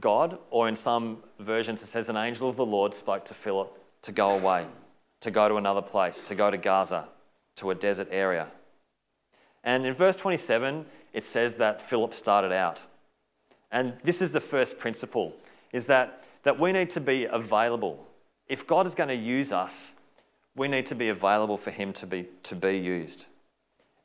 God, 0.00 0.38
or 0.50 0.68
in 0.68 0.76
some 0.76 1.18
versions 1.38 1.82
it 1.82 1.86
says 1.86 2.08
an 2.08 2.16
angel 2.16 2.48
of 2.48 2.56
the 2.56 2.66
Lord 2.66 2.94
spoke 2.94 3.24
to 3.26 3.34
Philip 3.34 3.76
to 4.02 4.12
go 4.12 4.30
away, 4.30 4.66
to 5.20 5.30
go 5.30 5.48
to 5.48 5.56
another 5.56 5.82
place, 5.82 6.20
to 6.22 6.34
go 6.34 6.50
to 6.50 6.56
Gaza, 6.56 7.08
to 7.56 7.70
a 7.70 7.74
desert 7.74 8.08
area. 8.10 8.48
And 9.64 9.84
in 9.86 9.94
verse 9.94 10.16
27, 10.16 10.86
it 11.12 11.24
says 11.24 11.56
that 11.56 11.80
Philip 11.80 12.14
started 12.14 12.52
out. 12.52 12.84
And 13.70 13.94
this 14.02 14.22
is 14.22 14.32
the 14.32 14.40
first 14.40 14.78
principle 14.78 15.34
is 15.72 15.86
that 15.86 16.24
that 16.42 16.58
we 16.58 16.72
need 16.72 16.90
to 16.90 17.00
be 17.00 17.24
available. 17.24 18.06
If 18.46 18.66
God 18.66 18.86
is 18.86 18.94
going 18.94 19.08
to 19.08 19.14
use 19.14 19.52
us, 19.52 19.94
we 20.56 20.68
need 20.68 20.86
to 20.86 20.94
be 20.94 21.10
available 21.10 21.56
for 21.56 21.70
Him 21.70 21.92
to 21.94 22.06
be, 22.06 22.26
to 22.44 22.54
be 22.54 22.78
used. 22.78 23.26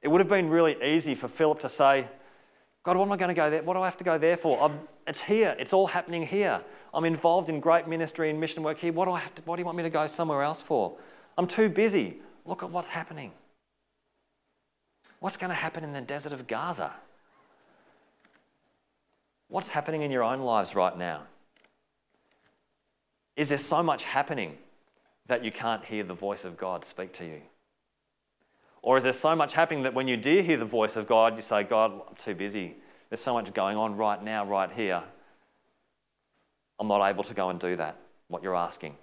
It 0.02 0.10
would 0.10 0.20
have 0.20 0.28
been 0.28 0.50
really 0.50 0.76
easy 0.84 1.16
for 1.16 1.28
Philip 1.28 1.60
to 1.60 1.70
say, 1.70 2.08
God, 2.84 2.98
what 2.98 3.06
am 3.06 3.12
I 3.14 3.18
going 3.18 3.30
to 3.30 3.34
go 3.34 3.50
there? 3.50 3.64
What 3.64 3.76
do 3.76 3.82
I 3.82 3.86
have 3.86 3.98
to 3.98 4.04
go 4.04 4.18
there 4.18 4.36
for? 4.36 4.62
I'm, 4.62 4.80
it's 5.08 5.22
here. 5.22 5.56
It's 5.58 5.72
all 5.72 5.88
happening 5.88 6.28
here. 6.28 6.62
I'm 6.94 7.06
involved 7.06 7.50
in 7.50 7.62
great 7.62 7.88
ministry 7.88 8.30
and 8.30 8.40
mission 8.40 8.62
work 8.62 8.78
here. 8.78 8.92
What 8.92 9.06
do 9.06 9.12
I 9.12 9.20
have 9.20 9.34
to, 9.36 9.42
what 9.44 9.56
do 9.56 9.62
you 9.62 9.66
want 9.66 9.78
me 9.78 9.84
to 9.84 9.90
go 9.90 10.06
somewhere 10.06 10.44
else 10.44 10.62
for? 10.62 10.98
I'm 11.38 11.48
too 11.48 11.70
busy. 11.70 12.18
Look 12.46 12.62
at 12.62 12.70
what's 12.70 12.90
happening. 12.90 13.32
What's 15.20 15.38
going 15.38 15.50
to 15.50 15.56
happen 15.56 15.86
in 15.86 15.94
the 15.94 16.02
desert 16.02 16.34
of 16.34 16.46
Gaza? 16.46 16.92
What's 19.48 19.70
happening 19.70 20.02
in 20.02 20.12
your 20.12 20.24
own 20.24 20.42
lives 20.42 20.76
right 20.76 20.98
now? 20.98 21.22
Is 23.38 23.48
there 23.48 23.58
so 23.58 23.82
much 23.82 24.04
happening 24.04 24.58
that 25.28 25.46
you 25.46 25.52
can't 25.52 25.86
hear 25.86 26.04
the 26.04 26.14
voice 26.14 26.44
of 26.44 26.58
God 26.58 26.84
speak 26.84 27.14
to 27.14 27.26
you? 27.26 27.42
Or 28.84 28.98
is 28.98 29.06
there 29.06 29.14
so 29.14 29.34
much 29.34 29.54
happening 29.54 29.84
that 29.84 29.94
when 29.94 30.10
you 30.10 30.18
do 30.18 30.42
hear 30.42 30.58
the 30.58 30.66
voice 30.66 30.98
of 30.98 31.08
God, 31.08 31.38
you 31.38 31.42
say, 31.42 31.64
God, 31.64 31.94
I'm 32.08 32.16
too 32.16 32.36
busy. 32.36 32.76
There's 33.10 33.22
so 33.22 33.34
much 33.34 33.52
going 33.54 33.78
on 33.78 33.96
right 33.96 34.22
now, 34.22 34.46
right 34.46 34.70
here. 34.70 35.02
I'm 36.80 36.90
not 36.90 37.08
able 37.10 37.24
to 37.24 37.34
go 37.34 37.50
and 37.50 37.60
do 37.60 37.78
that, 37.78 37.98
what 38.28 38.44
you're 38.44 38.56
asking. 38.56 38.98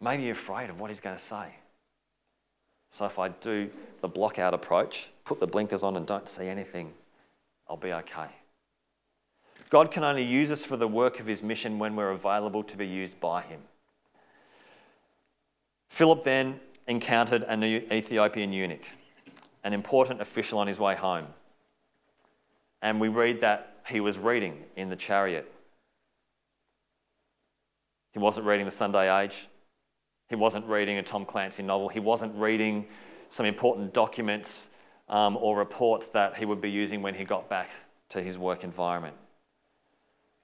Maybe 0.00 0.22
you're 0.22 0.32
afraid 0.32 0.70
of 0.70 0.78
what 0.78 0.90
he's 0.90 1.00
going 1.00 1.16
to 1.16 1.22
say. 1.22 1.48
So 2.90 3.04
if 3.04 3.18
I 3.18 3.28
do 3.28 3.68
the 4.00 4.08
block 4.08 4.38
out 4.38 4.54
approach, 4.54 5.08
put 5.24 5.40
the 5.40 5.46
blinkers 5.46 5.82
on 5.82 5.96
and 5.96 6.06
don't 6.06 6.28
see 6.28 6.46
anything, 6.46 6.92
I'll 7.68 7.76
be 7.76 7.92
okay. 7.92 8.28
God 9.70 9.90
can 9.90 10.04
only 10.04 10.22
use 10.22 10.52
us 10.52 10.64
for 10.64 10.76
the 10.76 10.88
work 10.88 11.18
of 11.18 11.26
his 11.26 11.42
mission 11.42 11.80
when 11.80 11.96
we're 11.96 12.10
available 12.10 12.62
to 12.62 12.76
be 12.76 12.86
used 12.86 13.18
by 13.18 13.42
him. 13.42 13.60
Philip 15.88 16.24
then 16.24 16.60
encountered 16.86 17.42
an 17.44 17.62
Ethiopian 17.64 18.52
eunuch, 18.52 18.84
an 19.64 19.72
important 19.72 20.20
official 20.20 20.58
on 20.58 20.66
his 20.66 20.80
way 20.80 20.94
home. 20.94 21.26
And 22.82 23.00
we 23.00 23.08
read 23.08 23.40
that 23.40 23.76
he 23.86 24.00
was 24.00 24.18
reading 24.18 24.64
in 24.76 24.88
the 24.88 24.96
chariot. 24.96 25.50
He 28.12 28.18
wasn't 28.18 28.46
reading 28.46 28.66
the 28.66 28.72
Sunday 28.72 29.22
Age. 29.22 29.48
He 30.28 30.36
wasn't 30.36 30.66
reading 30.66 30.98
a 30.98 31.02
Tom 31.02 31.24
Clancy 31.24 31.62
novel. 31.62 31.88
He 31.88 32.00
wasn't 32.00 32.34
reading 32.36 32.86
some 33.28 33.46
important 33.46 33.92
documents 33.92 34.70
um, 35.08 35.36
or 35.40 35.56
reports 35.56 36.10
that 36.10 36.36
he 36.36 36.44
would 36.44 36.60
be 36.60 36.70
using 36.70 37.02
when 37.02 37.14
he 37.14 37.24
got 37.24 37.48
back 37.48 37.70
to 38.10 38.22
his 38.22 38.38
work 38.38 38.64
environment. 38.64 39.16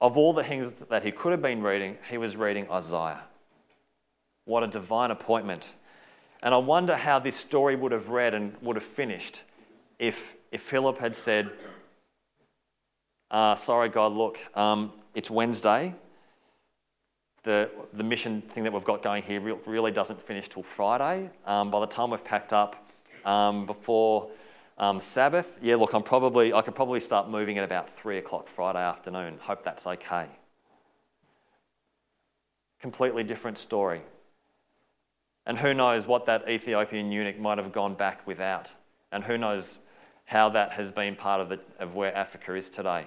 Of 0.01 0.17
all 0.17 0.33
the 0.33 0.43
things 0.43 0.73
that 0.89 1.03
he 1.03 1.11
could 1.11 1.31
have 1.31 1.41
been 1.41 1.61
reading, 1.61 1.97
he 2.09 2.17
was 2.17 2.35
reading 2.35 2.69
Isaiah. 2.69 3.21
What 4.45 4.63
a 4.63 4.67
divine 4.67 5.11
appointment. 5.11 5.73
And 6.41 6.53
I 6.53 6.57
wonder 6.57 6.95
how 6.95 7.17
this 7.17 7.35
story 7.35 7.75
would 7.75 7.91
have 7.91 8.09
read 8.09 8.35
and 8.35 8.55
would 8.61 8.75
have 8.75 8.85
finished 8.85 9.43
if, 9.97 10.35
if 10.51 10.61
Philip 10.61 10.99
had 10.99 11.15
said, 11.15 11.49
uh, 13.31 13.55
Sorry, 13.55 13.89
God, 13.89 14.13
look, 14.13 14.37
um, 14.55 14.93
it's 15.15 15.29
Wednesday. 15.31 15.95
The, 17.43 17.69
the 17.93 18.03
mission 18.03 18.41
thing 18.41 18.63
that 18.63 18.73
we've 18.73 18.83
got 18.83 19.01
going 19.01 19.23
here 19.23 19.39
really 19.65 19.91
doesn't 19.91 20.21
finish 20.21 20.47
till 20.47 20.63
Friday. 20.63 21.29
Um, 21.45 21.71
by 21.71 21.79
the 21.79 21.87
time 21.87 22.11
we've 22.11 22.23
packed 22.23 22.53
up 22.53 22.89
um, 23.23 23.65
before 23.65 24.29
um, 24.77 24.99
Sabbath, 24.99 25.59
yeah, 25.61 25.75
look, 25.75 25.93
I'm 25.93 26.03
probably, 26.03 26.53
I 26.53 26.61
could 26.61 26.75
probably 26.75 26.99
start 26.99 27.29
moving 27.29 27.57
at 27.57 27.63
about 27.63 27.89
three 27.89 28.17
o'clock 28.17 28.47
Friday 28.47 28.79
afternoon. 28.83 29.37
Hope 29.41 29.63
that's 29.63 29.87
okay. 29.87 30.27
Completely 32.79 33.23
different 33.23 33.57
story. 33.57 34.01
And 35.45 35.57
who 35.57 35.73
knows 35.73 36.07
what 36.07 36.25
that 36.25 36.49
Ethiopian 36.49 37.11
eunuch 37.11 37.39
might 37.39 37.57
have 37.57 37.71
gone 37.71 37.93
back 37.93 38.25
without. 38.25 38.71
And 39.11 39.23
who 39.23 39.37
knows 39.37 39.77
how 40.25 40.49
that 40.49 40.71
has 40.71 40.91
been 40.91 41.15
part 41.15 41.39
of, 41.39 41.49
the, 41.49 41.59
of 41.79 41.95
where 41.95 42.15
Africa 42.15 42.55
is 42.55 42.69
today. 42.69 43.05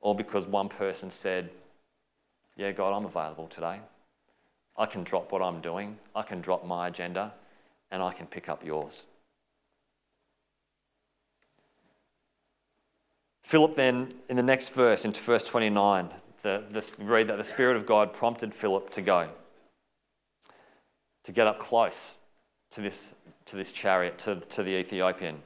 All 0.00 0.14
because 0.14 0.46
one 0.46 0.68
person 0.68 1.10
said, 1.10 1.50
Yeah, 2.56 2.72
God, 2.72 2.96
I'm 2.96 3.04
available 3.04 3.46
today. 3.46 3.80
I 4.76 4.86
can 4.86 5.04
drop 5.04 5.32
what 5.32 5.40
I'm 5.40 5.60
doing, 5.60 5.98
I 6.14 6.22
can 6.22 6.40
drop 6.40 6.66
my 6.66 6.88
agenda, 6.88 7.32
and 7.90 8.02
I 8.02 8.12
can 8.12 8.26
pick 8.26 8.48
up 8.48 8.64
yours. 8.64 9.06
Philip 13.42 13.76
then, 13.76 14.12
in 14.28 14.36
the 14.36 14.42
next 14.42 14.70
verse, 14.70 15.04
into 15.04 15.22
verse 15.22 15.44
29, 15.44 16.10
the, 16.42 16.64
the, 16.70 16.92
read 16.98 17.28
that 17.28 17.38
the 17.38 17.44
Spirit 17.44 17.76
of 17.76 17.86
God 17.86 18.12
prompted 18.12 18.52
Philip 18.52 18.90
to 18.90 19.02
go, 19.02 19.28
to 21.26 21.32
get 21.32 21.48
up 21.48 21.58
close 21.58 22.14
to 22.70 22.80
this, 22.80 23.14
to 23.46 23.56
this 23.56 23.72
chariot, 23.72 24.16
to, 24.18 24.36
to 24.36 24.62
the 24.62 24.70
Ethiopian. 24.70 25.42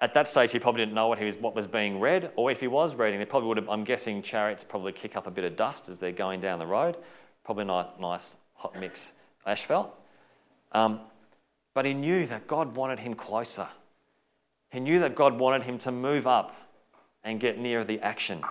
At 0.00 0.14
that 0.14 0.26
stage, 0.26 0.50
he 0.50 0.58
probably 0.58 0.82
didn't 0.82 0.94
know 0.94 1.06
what, 1.06 1.18
he 1.18 1.26
was, 1.26 1.36
what 1.36 1.54
was 1.54 1.68
being 1.68 2.00
read, 2.00 2.32
or 2.34 2.50
if 2.50 2.58
he 2.58 2.66
was 2.66 2.96
reading, 2.96 3.20
they 3.20 3.24
probably 3.24 3.48
would 3.48 3.56
have, 3.58 3.68
I'm 3.68 3.84
guessing 3.84 4.20
chariots 4.20 4.64
probably 4.64 4.92
kick 4.92 5.14
up 5.14 5.28
a 5.28 5.30
bit 5.30 5.44
of 5.44 5.54
dust 5.54 5.88
as 5.88 6.00
they're 6.00 6.10
going 6.10 6.40
down 6.40 6.58
the 6.58 6.66
road. 6.66 6.96
Probably 7.44 7.64
not 7.64 8.00
nice 8.00 8.36
hot 8.54 8.78
mix 8.80 9.12
asphalt. 9.46 9.94
Um, 10.72 11.00
but 11.72 11.86
he 11.86 11.94
knew 11.94 12.26
that 12.26 12.48
God 12.48 12.74
wanted 12.74 12.98
him 12.98 13.14
closer. 13.14 13.68
He 14.70 14.80
knew 14.80 14.98
that 15.00 15.14
God 15.14 15.38
wanted 15.38 15.62
him 15.62 15.78
to 15.78 15.92
move 15.92 16.26
up 16.26 16.56
and 17.22 17.38
get 17.38 17.58
near 17.58 17.84
the 17.84 18.00
action. 18.00 18.42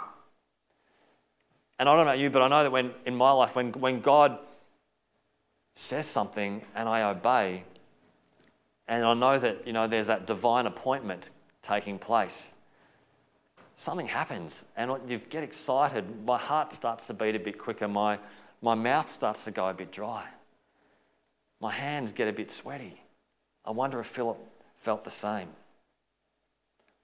And 1.80 1.89
I 1.89 1.95
don't 1.95 2.06
know 2.06 2.13
you, 2.13 2.30
but 2.30 2.41
I 2.41 2.48
know 2.48 2.63
that 2.63 2.72
when 2.72 2.91
in 3.06 3.15
my 3.15 3.32
life, 3.32 3.56
when, 3.56 3.74
when 3.74 4.00
God 4.00 4.39
says 5.80 6.06
something 6.06 6.62
and 6.76 6.89
I 6.89 7.04
obey, 7.04 7.63
and 8.89 9.06
I 9.06 9.13
know 9.13 9.39
that 9.39 9.65
you 9.65 9.72
know 9.72 9.88
there's 9.88 10.08
that 10.08 10.28
divine 10.28 10.65
appointment 10.65 11.30
taking 11.62 11.98
place, 11.98 12.54
something 13.76 14.06
happens, 14.06 14.65
and 14.76 14.92
you 15.08 15.20
get 15.30 15.42
excited. 15.42 16.04
My 16.26 16.38
heart 16.38 16.74
starts 16.74 17.08
to 17.08 17.13
beat 17.13 17.36
a 17.36 17.39
bit 17.39 17.58
quicker. 17.58 17.88
My 17.88 18.20
my 18.62 18.76
mouth 18.76 19.10
starts 19.10 19.46
to 19.46 19.52
go 19.52 19.70
a 19.70 19.74
bit 19.74 19.89
dry. 19.89 20.26
My 21.62 21.72
hands 21.72 22.12
get 22.12 22.28
a 22.28 22.34
bit 22.34 22.52
sweaty. 22.52 23.02
I 23.63 23.72
wonder 23.72 24.02
if 24.02 24.08
Philip 24.08 24.38
felt 24.80 25.06
the 25.06 25.10
same 25.10 25.48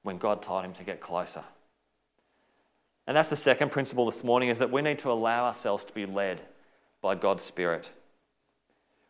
when 0.04 0.18
God 0.18 0.42
told 0.42 0.66
him 0.66 0.74
to 0.74 0.84
get 0.84 1.00
closer. 1.00 1.44
And 3.08 3.16
that's 3.16 3.30
the 3.30 3.36
second 3.38 3.72
principle 3.72 4.06
this 4.06 4.24
morning 4.24 4.50
is 4.50 4.60
that 4.60 4.72
we 4.72 4.82
need 4.82 5.00
to 5.00 5.12
allow 5.12 5.46
ourselves 5.46 5.86
to 5.86 5.94
be 5.94 6.06
led 6.06 6.42
by 7.02 7.16
God's 7.16 7.44
Spirit. 7.44 7.92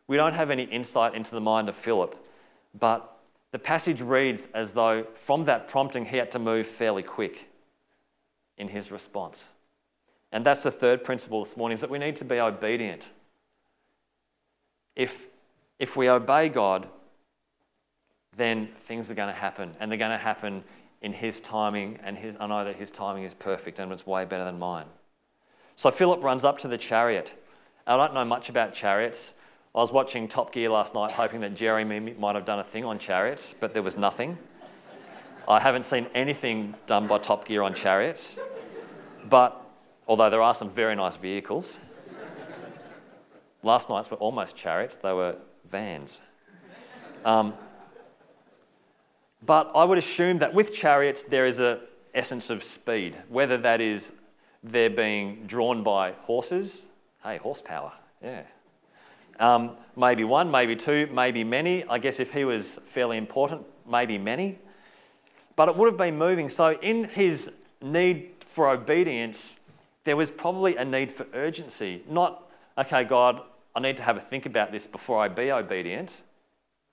We 0.08 0.16
don't 0.16 0.34
have 0.34 0.50
any 0.50 0.64
insight 0.64 1.14
into 1.14 1.32
the 1.32 1.40
mind 1.40 1.68
of 1.68 1.76
Philip, 1.76 2.16
but 2.78 3.18
the 3.52 3.58
passage 3.58 4.00
reads 4.00 4.48
as 4.54 4.74
though 4.74 5.04
from 5.14 5.44
that 5.44 5.68
prompting 5.68 6.04
he 6.04 6.16
had 6.16 6.30
to 6.32 6.38
move 6.38 6.66
fairly 6.66 7.02
quick 7.02 7.48
in 8.58 8.68
his 8.68 8.90
response. 8.90 9.52
And 10.32 10.44
that's 10.44 10.62
the 10.62 10.70
third 10.70 11.04
principle 11.04 11.44
this 11.44 11.56
morning 11.56 11.74
is 11.74 11.80
that 11.80 11.90
we 11.90 11.98
need 11.98 12.16
to 12.16 12.24
be 12.24 12.38
obedient. 12.38 13.10
If 14.94 15.26
if 15.78 15.96
we 15.96 16.08
obey 16.08 16.48
God, 16.48 16.88
then 18.36 18.68
things 18.86 19.10
are 19.10 19.14
going 19.14 19.32
to 19.32 19.38
happen. 19.38 19.74
And 19.80 19.90
they're 19.90 19.98
going 19.98 20.10
to 20.10 20.18
happen 20.18 20.64
in 21.02 21.12
His 21.12 21.40
timing. 21.40 21.98
And 22.02 22.16
his, 22.16 22.36
I 22.40 22.46
know 22.46 22.64
that 22.64 22.76
His 22.76 22.90
timing 22.90 23.24
is 23.24 23.34
perfect 23.34 23.78
and 23.78 23.92
it's 23.92 24.06
way 24.06 24.24
better 24.24 24.44
than 24.44 24.58
mine. 24.58 24.86
So 25.74 25.90
Philip 25.90 26.22
runs 26.22 26.44
up 26.44 26.58
to 26.58 26.68
the 26.68 26.78
chariot. 26.78 27.34
I 27.86 27.96
don't 27.96 28.14
know 28.14 28.24
much 28.24 28.48
about 28.48 28.72
chariots. 28.72 29.34
I 29.76 29.80
was 29.80 29.92
watching 29.92 30.26
Top 30.26 30.52
Gear 30.52 30.70
last 30.70 30.94
night, 30.94 31.10
hoping 31.10 31.40
that 31.42 31.54
Jeremy 31.54 32.14
might 32.18 32.34
have 32.34 32.46
done 32.46 32.60
a 32.60 32.64
thing 32.64 32.86
on 32.86 32.98
chariots, 32.98 33.54
but 33.60 33.74
there 33.74 33.82
was 33.82 33.94
nothing. 33.98 34.38
I 35.46 35.60
haven't 35.60 35.82
seen 35.82 36.06
anything 36.14 36.74
done 36.86 37.06
by 37.06 37.18
Top 37.18 37.44
Gear 37.44 37.60
on 37.60 37.74
chariots. 37.74 38.38
But 39.28 39.60
although 40.08 40.30
there 40.30 40.40
are 40.40 40.54
some 40.54 40.70
very 40.70 40.96
nice 40.96 41.16
vehicles, 41.16 41.78
last 43.62 43.90
night's 43.90 44.10
were 44.10 44.16
almost 44.16 44.56
chariots. 44.56 44.96
They 44.96 45.12
were 45.12 45.36
vans. 45.70 46.22
Um, 47.26 47.52
but 49.44 49.70
I 49.74 49.84
would 49.84 49.98
assume 49.98 50.38
that 50.38 50.54
with 50.54 50.72
chariots, 50.72 51.24
there 51.24 51.44
is 51.44 51.58
an 51.58 51.80
essence 52.14 52.48
of 52.48 52.64
speed, 52.64 53.18
whether 53.28 53.58
that 53.58 53.82
is 53.82 54.14
they're 54.62 54.88
being 54.88 55.44
drawn 55.46 55.82
by 55.82 56.12
horses. 56.22 56.86
Hey, 57.22 57.36
horsepower, 57.36 57.92
yeah. 58.22 58.44
Um, 59.38 59.76
maybe 59.96 60.24
one, 60.24 60.50
maybe 60.50 60.76
two, 60.76 61.08
maybe 61.12 61.44
many. 61.44 61.84
I 61.84 61.98
guess 61.98 62.20
if 62.20 62.32
he 62.32 62.44
was 62.44 62.78
fairly 62.86 63.16
important, 63.16 63.66
maybe 63.88 64.18
many. 64.18 64.58
But 65.56 65.68
it 65.68 65.76
would 65.76 65.86
have 65.86 65.96
been 65.96 66.16
moving. 66.16 66.48
So, 66.48 66.78
in 66.80 67.04
his 67.04 67.50
need 67.80 68.30
for 68.40 68.68
obedience, 68.68 69.58
there 70.04 70.16
was 70.16 70.30
probably 70.30 70.76
a 70.76 70.84
need 70.84 71.12
for 71.12 71.26
urgency. 71.34 72.02
Not, 72.08 72.48
okay, 72.78 73.04
God, 73.04 73.42
I 73.74 73.80
need 73.80 73.96
to 73.98 74.02
have 74.02 74.16
a 74.16 74.20
think 74.20 74.46
about 74.46 74.72
this 74.72 74.86
before 74.86 75.20
I 75.20 75.28
be 75.28 75.52
obedient, 75.52 76.22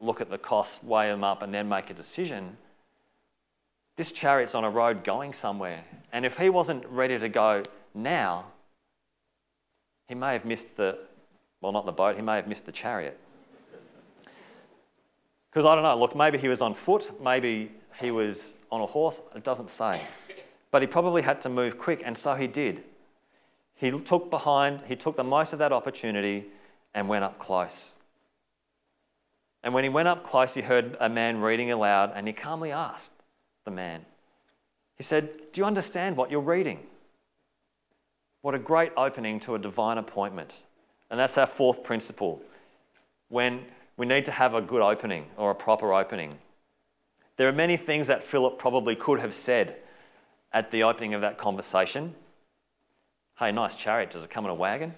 look 0.02 0.20
at 0.20 0.30
the 0.30 0.38
costs, 0.38 0.84
weigh 0.84 1.08
them 1.08 1.24
up, 1.24 1.42
and 1.42 1.54
then 1.54 1.70
make 1.70 1.90
a 1.90 1.94
decision. 1.94 2.58
This 3.96 4.12
chariot's 4.12 4.56
on 4.56 4.64
a 4.64 4.70
road 4.70 5.04
going 5.04 5.34
somewhere. 5.34 5.86
And 6.12 6.26
if 6.26 6.38
he 6.38 6.50
wasn't 6.50 6.86
ready 6.88 7.18
to 7.18 7.30
go 7.30 7.64
now, 7.94 8.46
he 10.08 10.16
may 10.16 10.34
have 10.34 10.46
missed 10.46 10.76
the, 10.76 10.98
well, 11.64 11.72
not 11.72 11.86
the 11.86 11.94
boat, 11.94 12.18
he 12.18 12.22
may 12.22 12.36
have 12.36 12.48
missed 12.48 12.66
the 12.66 12.74
chariot. 12.74 13.18
Because 15.50 15.66
I 15.66 15.76
don't 15.76 15.84
know, 15.84 15.98
look, 15.98 16.14
maybe 16.14 16.38
he 16.38 16.50
was 16.50 16.62
on 16.62 16.74
foot, 16.74 17.10
maybe 17.24 17.72
he 18.02 18.12
was 18.12 18.56
on 18.70 18.82
a 18.82 18.86
horse, 18.86 19.22
it 19.34 19.46
doesn't 19.46 19.70
say. 19.70 20.02
But 20.72 20.82
he 20.82 20.88
probably 20.88 21.22
had 21.22 21.40
to 21.42 21.50
move 21.50 21.78
quick, 21.78 22.02
and 22.04 22.18
so 22.18 22.36
he 22.36 22.48
did. 22.48 22.84
He 23.76 23.92
took 23.92 24.30
behind, 24.30 24.82
he 24.88 24.98
took 24.98 25.16
the 25.16 25.24
most 25.24 25.54
of 25.54 25.60
that 25.60 25.72
opportunity 25.72 26.48
and 26.94 27.08
went 27.08 27.24
up 27.24 27.40
close. 27.40 27.94
And 29.64 29.74
when 29.74 29.86
he 29.86 29.90
went 29.90 30.10
up 30.10 30.26
close, 30.26 30.54
he 30.54 30.62
heard 30.62 30.98
a 31.00 31.08
man 31.08 31.40
reading 31.40 31.72
aloud, 31.72 32.12
and 32.14 32.28
he 32.28 32.34
calmly 32.34 32.74
asked 32.74 33.14
the 33.64 33.72
man, 33.72 34.06
He 34.98 35.04
said, 35.04 35.30
Do 35.54 35.62
you 35.62 35.66
understand 35.66 36.18
what 36.18 36.30
you're 36.30 36.42
reading? 36.42 36.80
What 38.42 38.54
a 38.54 38.60
great 38.60 38.92
opening 38.98 39.40
to 39.42 39.56
a 39.56 39.60
divine 39.60 39.98
appointment. 39.98 40.64
And 41.14 41.20
that's 41.20 41.38
our 41.38 41.46
fourth 41.46 41.84
principle. 41.84 42.42
When 43.30 43.66
we 43.98 44.08
need 44.08 44.26
to 44.26 44.32
have 44.32 44.56
a 44.56 44.62
good 44.64 44.82
opening 44.82 45.28
or 45.38 45.52
a 45.52 45.56
proper 45.56 45.94
opening. 45.94 46.40
There 47.38 47.48
are 47.48 47.54
many 47.54 47.78
things 47.78 48.08
that 48.08 48.24
Philip 48.24 48.58
probably 48.58 48.96
could 48.96 49.20
have 49.20 49.32
said 49.32 49.76
at 50.54 50.72
the 50.72 50.82
opening 50.82 51.14
of 51.14 51.22
that 51.22 51.38
conversation. 51.38 52.16
Hey, 53.38 53.52
nice 53.52 53.76
chariot. 53.76 54.10
Does 54.10 54.24
it 54.24 54.32
come 54.32 54.44
in 54.46 54.50
a 54.50 54.56
wagon? 54.56 54.96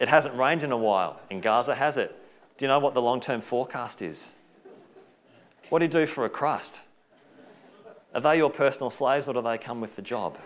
It 0.00 0.08
hasn't 0.08 0.34
rained 0.34 0.64
in 0.64 0.72
a 0.72 0.76
while. 0.76 1.20
In 1.30 1.40
Gaza, 1.40 1.76
has 1.76 1.96
it? 1.96 2.12
Do 2.58 2.64
you 2.64 2.68
know 2.68 2.80
what 2.80 2.94
the 2.94 3.02
long 3.02 3.20
term 3.20 3.40
forecast 3.40 4.02
is? 4.02 4.34
What 5.68 5.78
do 5.78 5.84
you 5.84 5.88
do 5.88 6.04
for 6.04 6.24
a 6.24 6.28
crust? 6.28 6.80
Are 8.12 8.20
they 8.20 8.38
your 8.38 8.50
personal 8.50 8.90
slaves 8.90 9.28
or 9.28 9.34
do 9.34 9.42
they 9.42 9.56
come 9.56 9.80
with 9.80 9.94
the 9.94 10.02
job? 10.02 10.36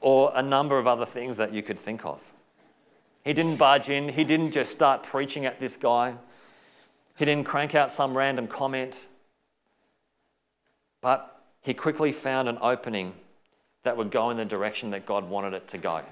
Or 0.00 0.32
a 0.34 0.42
number 0.42 0.78
of 0.78 0.86
other 0.86 1.06
things 1.06 1.36
that 1.36 1.52
you 1.52 1.62
could 1.62 1.78
think 1.78 2.04
of. 2.04 2.20
He 3.24 3.32
didn't 3.32 3.56
barge 3.56 3.88
in, 3.88 4.08
he 4.08 4.24
didn't 4.24 4.52
just 4.52 4.70
start 4.70 5.02
preaching 5.02 5.46
at 5.46 5.58
this 5.58 5.76
guy. 5.76 6.16
He 7.16 7.24
didn't 7.24 7.44
crank 7.44 7.74
out 7.74 7.90
some 7.90 8.16
random 8.16 8.46
comment, 8.46 9.06
but 11.00 11.42
he 11.62 11.74
quickly 11.74 12.12
found 12.12 12.48
an 12.48 12.58
opening 12.60 13.14
that 13.82 13.96
would 13.96 14.10
go 14.10 14.30
in 14.30 14.36
the 14.36 14.44
direction 14.44 14.90
that 14.90 15.06
God 15.06 15.28
wanted 15.28 15.54
it 15.54 15.66
to 15.68 15.78
go. 15.78 16.02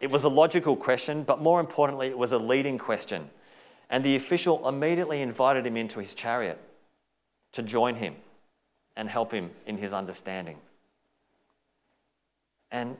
It 0.00 0.10
was 0.10 0.24
a 0.24 0.28
logical 0.28 0.76
question, 0.76 1.24
but 1.24 1.42
more 1.42 1.60
importantly, 1.60 2.08
it 2.08 2.16
was 2.16 2.32
a 2.32 2.38
leading 2.38 2.78
question. 2.78 3.28
And 3.90 4.04
the 4.04 4.16
official 4.16 4.66
immediately 4.68 5.20
invited 5.20 5.66
him 5.66 5.76
into 5.76 5.98
his 5.98 6.14
chariot 6.14 6.58
to 7.52 7.62
join 7.62 7.96
him 7.96 8.14
and 8.96 9.08
help 9.08 9.32
him 9.32 9.50
in 9.66 9.76
his 9.76 9.92
understanding. 9.92 10.58
And, 12.70 12.96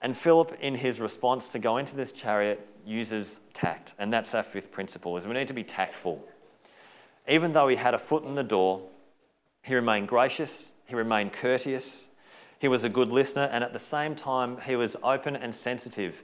and 0.00 0.16
Philip, 0.16 0.56
in 0.60 0.74
his 0.74 1.00
response 1.00 1.48
to 1.50 1.58
go 1.58 1.76
into 1.76 1.94
this 1.94 2.12
chariot, 2.12 2.66
uses 2.86 3.40
tact. 3.52 3.94
And 3.98 4.12
that's 4.12 4.34
our 4.34 4.42
fifth 4.42 4.70
principle, 4.72 5.16
is 5.16 5.26
we 5.26 5.34
need 5.34 5.48
to 5.48 5.54
be 5.54 5.64
tactful. 5.64 6.24
Even 7.28 7.52
though 7.52 7.68
he 7.68 7.76
had 7.76 7.94
a 7.94 7.98
foot 7.98 8.24
in 8.24 8.34
the 8.34 8.42
door, 8.42 8.82
he 9.62 9.74
remained 9.74 10.08
gracious, 10.08 10.72
he 10.86 10.94
remained 10.94 11.32
courteous, 11.32 12.08
he 12.58 12.68
was 12.68 12.84
a 12.84 12.88
good 12.88 13.10
listener, 13.10 13.48
and 13.52 13.62
at 13.62 13.72
the 13.72 13.78
same 13.78 14.14
time, 14.14 14.58
he 14.66 14.74
was 14.74 14.96
open 15.02 15.36
and 15.36 15.54
sensitive 15.54 16.22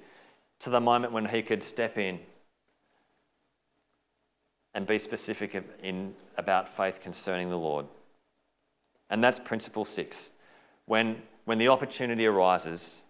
to 0.60 0.70
the 0.70 0.80
moment 0.80 1.12
when 1.12 1.26
he 1.26 1.42
could 1.42 1.62
step 1.62 1.98
in 1.98 2.18
and 4.72 4.86
be 4.86 4.98
specific 4.98 5.62
in, 5.82 6.14
about 6.36 6.68
faith 6.68 7.00
concerning 7.00 7.50
the 7.50 7.58
Lord. 7.58 7.86
And 9.10 9.22
that's 9.22 9.38
principle 9.38 9.84
six. 9.84 10.32
When, 10.86 11.22
when 11.44 11.58
the 11.58 11.68
opportunity 11.68 12.26
arises, 12.26 13.04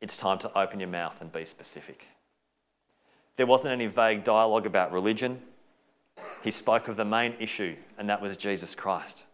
it's 0.00 0.16
time 0.16 0.38
to 0.40 0.58
open 0.58 0.80
your 0.80 0.88
mouth 0.88 1.20
and 1.20 1.32
be 1.32 1.44
specific. 1.44 2.08
There 3.36 3.46
wasn't 3.46 3.72
any 3.72 3.86
vague 3.86 4.22
dialogue 4.22 4.66
about 4.66 4.92
religion. 4.92 5.40
He 6.42 6.50
spoke 6.50 6.88
of 6.88 6.96
the 6.96 7.04
main 7.04 7.34
issue, 7.38 7.76
and 7.98 8.08
that 8.08 8.20
was 8.20 8.36
Jesus 8.36 8.74
Christ. 8.74 9.24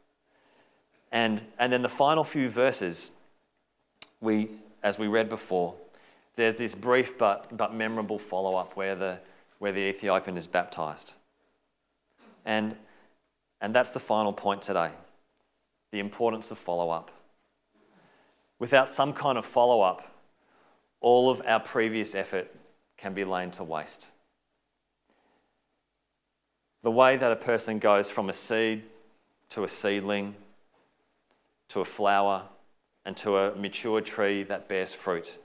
And, 1.12 1.42
and 1.58 1.72
then 1.72 1.82
the 1.82 1.88
final 1.88 2.24
few 2.24 2.48
verses, 2.48 3.10
we, 4.20 4.48
as 4.82 4.98
we 4.98 5.08
read 5.08 5.28
before, 5.28 5.74
there's 6.36 6.58
this 6.58 6.74
brief 6.74 7.18
but, 7.18 7.54
but 7.56 7.74
memorable 7.74 8.18
follow 8.18 8.56
up 8.56 8.76
where 8.76 8.94
the, 8.94 9.18
where 9.58 9.72
the 9.72 9.80
Ethiopian 9.80 10.36
is 10.36 10.46
baptized. 10.46 11.14
And, 12.44 12.76
and 13.60 13.74
that's 13.74 13.92
the 13.92 14.00
final 14.00 14.32
point 14.32 14.62
today 14.62 14.90
the 15.92 15.98
importance 15.98 16.52
of 16.52 16.58
follow 16.58 16.90
up. 16.90 17.10
Without 18.60 18.88
some 18.88 19.12
kind 19.12 19.36
of 19.36 19.44
follow 19.44 19.80
up, 19.80 20.14
all 21.00 21.30
of 21.30 21.42
our 21.44 21.58
previous 21.58 22.14
effort 22.14 22.54
can 22.96 23.14
be 23.14 23.24
laid 23.24 23.52
to 23.54 23.64
waste. 23.64 24.08
The 26.82 26.90
way 26.90 27.16
that 27.16 27.32
a 27.32 27.36
person 27.36 27.80
goes 27.80 28.08
from 28.08 28.28
a 28.28 28.32
seed 28.32 28.84
to 29.48 29.64
a 29.64 29.68
seedling 29.68 30.36
to 31.70 31.80
a 31.80 31.84
flower 31.84 32.44
and 33.04 33.16
to 33.16 33.36
a 33.38 33.54
mature 33.54 34.00
tree 34.00 34.42
that 34.42 34.68
bears 34.68 34.92
fruit 34.92 35.38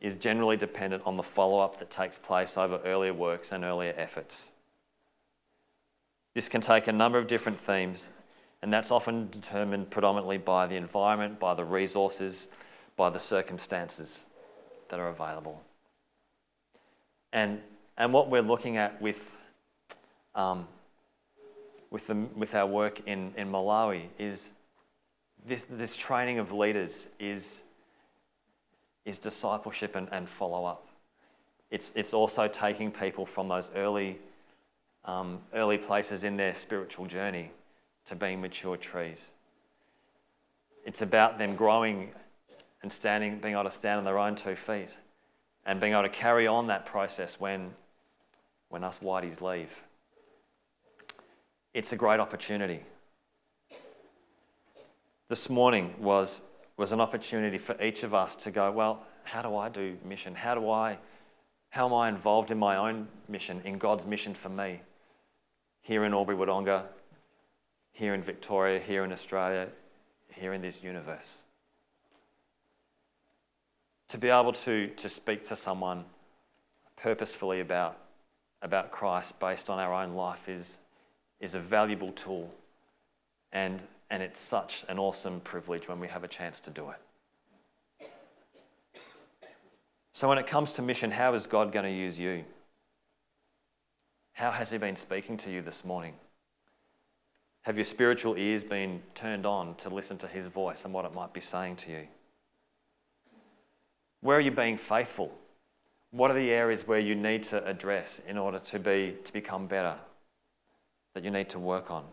is 0.00 0.16
generally 0.16 0.56
dependent 0.56 1.02
on 1.04 1.16
the 1.16 1.22
follow 1.22 1.58
up 1.58 1.78
that 1.78 1.90
takes 1.90 2.18
place 2.18 2.56
over 2.56 2.80
earlier 2.84 3.12
works 3.12 3.52
and 3.52 3.64
earlier 3.64 3.94
efforts. 3.96 4.52
This 6.34 6.48
can 6.48 6.60
take 6.60 6.86
a 6.86 6.92
number 6.92 7.18
of 7.18 7.26
different 7.26 7.58
themes, 7.58 8.10
and 8.62 8.72
that's 8.72 8.90
often 8.90 9.28
determined 9.30 9.90
predominantly 9.90 10.38
by 10.38 10.66
the 10.66 10.76
environment, 10.76 11.38
by 11.38 11.54
the 11.54 11.64
resources, 11.64 12.48
by 12.96 13.08
the 13.08 13.18
circumstances 13.18 14.26
that 14.88 15.00
are 15.00 15.08
available. 15.08 15.62
And, 17.32 17.60
and 17.96 18.12
what 18.12 18.28
we're 18.28 18.42
looking 18.42 18.76
at 18.76 19.00
with, 19.00 19.38
um, 20.34 20.66
with, 21.90 22.06
the, 22.06 22.14
with 22.14 22.54
our 22.54 22.66
work 22.66 23.00
in, 23.06 23.32
in 23.36 23.50
Malawi 23.50 24.08
is 24.18 24.52
this, 25.46 25.64
this 25.70 25.96
training 25.96 26.38
of 26.38 26.52
leaders 26.52 27.08
is, 27.18 27.62
is 29.06 29.18
discipleship 29.18 29.96
and, 29.96 30.08
and 30.12 30.28
follow 30.28 30.66
up. 30.66 30.86
It's, 31.70 31.92
it's 31.94 32.12
also 32.12 32.48
taking 32.48 32.90
people 32.90 33.24
from 33.24 33.48
those 33.48 33.70
early 33.74 34.18
um, 35.04 35.40
early 35.54 35.78
places 35.78 36.24
in 36.24 36.36
their 36.36 36.52
spiritual 36.52 37.06
journey 37.06 37.50
to 38.06 38.16
being 38.16 38.40
mature 38.40 38.76
trees. 38.76 39.32
It's 40.84 41.02
about 41.02 41.38
them 41.38 41.56
growing 41.56 42.10
and 42.82 42.90
standing, 42.90 43.38
being 43.38 43.54
able 43.54 43.64
to 43.64 43.70
stand 43.70 43.98
on 43.98 44.04
their 44.04 44.18
own 44.18 44.34
two 44.34 44.56
feet 44.56 44.96
and 45.66 45.80
being 45.80 45.92
able 45.92 46.02
to 46.02 46.08
carry 46.08 46.46
on 46.46 46.68
that 46.68 46.86
process 46.86 47.38
when, 47.38 47.70
when 48.68 48.82
us 48.82 48.98
whiteys 48.98 49.40
leave. 49.40 49.70
It's 51.74 51.92
a 51.92 51.96
great 51.96 52.18
opportunity. 52.18 52.80
This 55.28 55.48
morning 55.48 55.94
was, 55.98 56.42
was 56.76 56.92
an 56.92 57.00
opportunity 57.00 57.58
for 57.58 57.80
each 57.80 58.02
of 58.02 58.14
us 58.14 58.34
to 58.36 58.50
go, 58.50 58.72
well, 58.72 59.06
how 59.22 59.42
do 59.42 59.54
I 59.54 59.68
do 59.68 59.96
mission? 60.04 60.34
How 60.34 60.54
do 60.54 60.68
I, 60.70 60.98
how 61.68 61.86
am 61.86 61.94
I 61.94 62.08
involved 62.08 62.50
in 62.50 62.58
my 62.58 62.76
own 62.76 63.06
mission, 63.28 63.60
in 63.64 63.78
God's 63.78 64.06
mission 64.06 64.34
for 64.34 64.48
me? 64.48 64.80
here 65.82 66.04
in 66.04 66.12
Albury 66.12 66.36
Wodonga, 66.36 66.84
here 67.92 68.14
in 68.14 68.22
Victoria, 68.22 68.78
here 68.78 69.04
in 69.04 69.12
Australia, 69.12 69.68
here 70.28 70.52
in 70.52 70.62
this 70.62 70.82
universe. 70.82 71.42
To 74.08 74.18
be 74.18 74.28
able 74.28 74.52
to, 74.52 74.88
to 74.88 75.08
speak 75.08 75.44
to 75.44 75.56
someone 75.56 76.04
purposefully 76.96 77.60
about, 77.60 77.98
about 78.62 78.90
Christ 78.90 79.38
based 79.38 79.70
on 79.70 79.78
our 79.78 79.92
own 79.92 80.14
life 80.14 80.48
is, 80.48 80.78
is 81.40 81.54
a 81.54 81.60
valuable 81.60 82.12
tool. 82.12 82.52
And, 83.52 83.82
and 84.10 84.22
it's 84.22 84.40
such 84.40 84.84
an 84.88 84.98
awesome 84.98 85.40
privilege 85.40 85.88
when 85.88 86.00
we 86.00 86.08
have 86.08 86.24
a 86.24 86.28
chance 86.28 86.60
to 86.60 86.70
do 86.70 86.90
it. 86.90 88.08
So, 90.12 90.28
when 90.28 90.38
it 90.38 90.46
comes 90.46 90.72
to 90.72 90.82
mission, 90.82 91.10
how 91.10 91.34
is 91.34 91.46
God 91.46 91.70
going 91.70 91.84
to 91.84 91.90
use 91.90 92.18
you? 92.18 92.44
How 94.32 94.50
has 94.50 94.70
He 94.70 94.78
been 94.78 94.96
speaking 94.96 95.36
to 95.38 95.50
you 95.50 95.62
this 95.62 95.84
morning? 95.84 96.14
Have 97.62 97.76
your 97.76 97.84
spiritual 97.84 98.36
ears 98.36 98.64
been 98.64 99.02
turned 99.14 99.44
on 99.44 99.74
to 99.76 99.90
listen 99.90 100.16
to 100.18 100.26
His 100.26 100.46
voice 100.46 100.84
and 100.84 100.94
what 100.94 101.04
it 101.04 101.14
might 101.14 101.32
be 101.32 101.40
saying 101.40 101.76
to 101.76 101.90
you? 101.90 102.08
Where 104.22 104.36
are 104.36 104.40
you 104.40 104.50
being 104.50 104.76
faithful? 104.76 105.32
What 106.10 106.30
are 106.30 106.34
the 106.34 106.50
areas 106.50 106.86
where 106.86 106.98
you 106.98 107.14
need 107.14 107.42
to 107.44 107.64
address 107.64 108.20
in 108.26 108.36
order 108.36 108.58
to, 108.58 108.78
be, 108.78 109.16
to 109.24 109.32
become 109.32 109.66
better 109.66 109.96
that 111.14 111.24
you 111.24 111.30
need 111.30 111.48
to 111.50 111.58
work 111.58 111.90
on? 111.90 112.04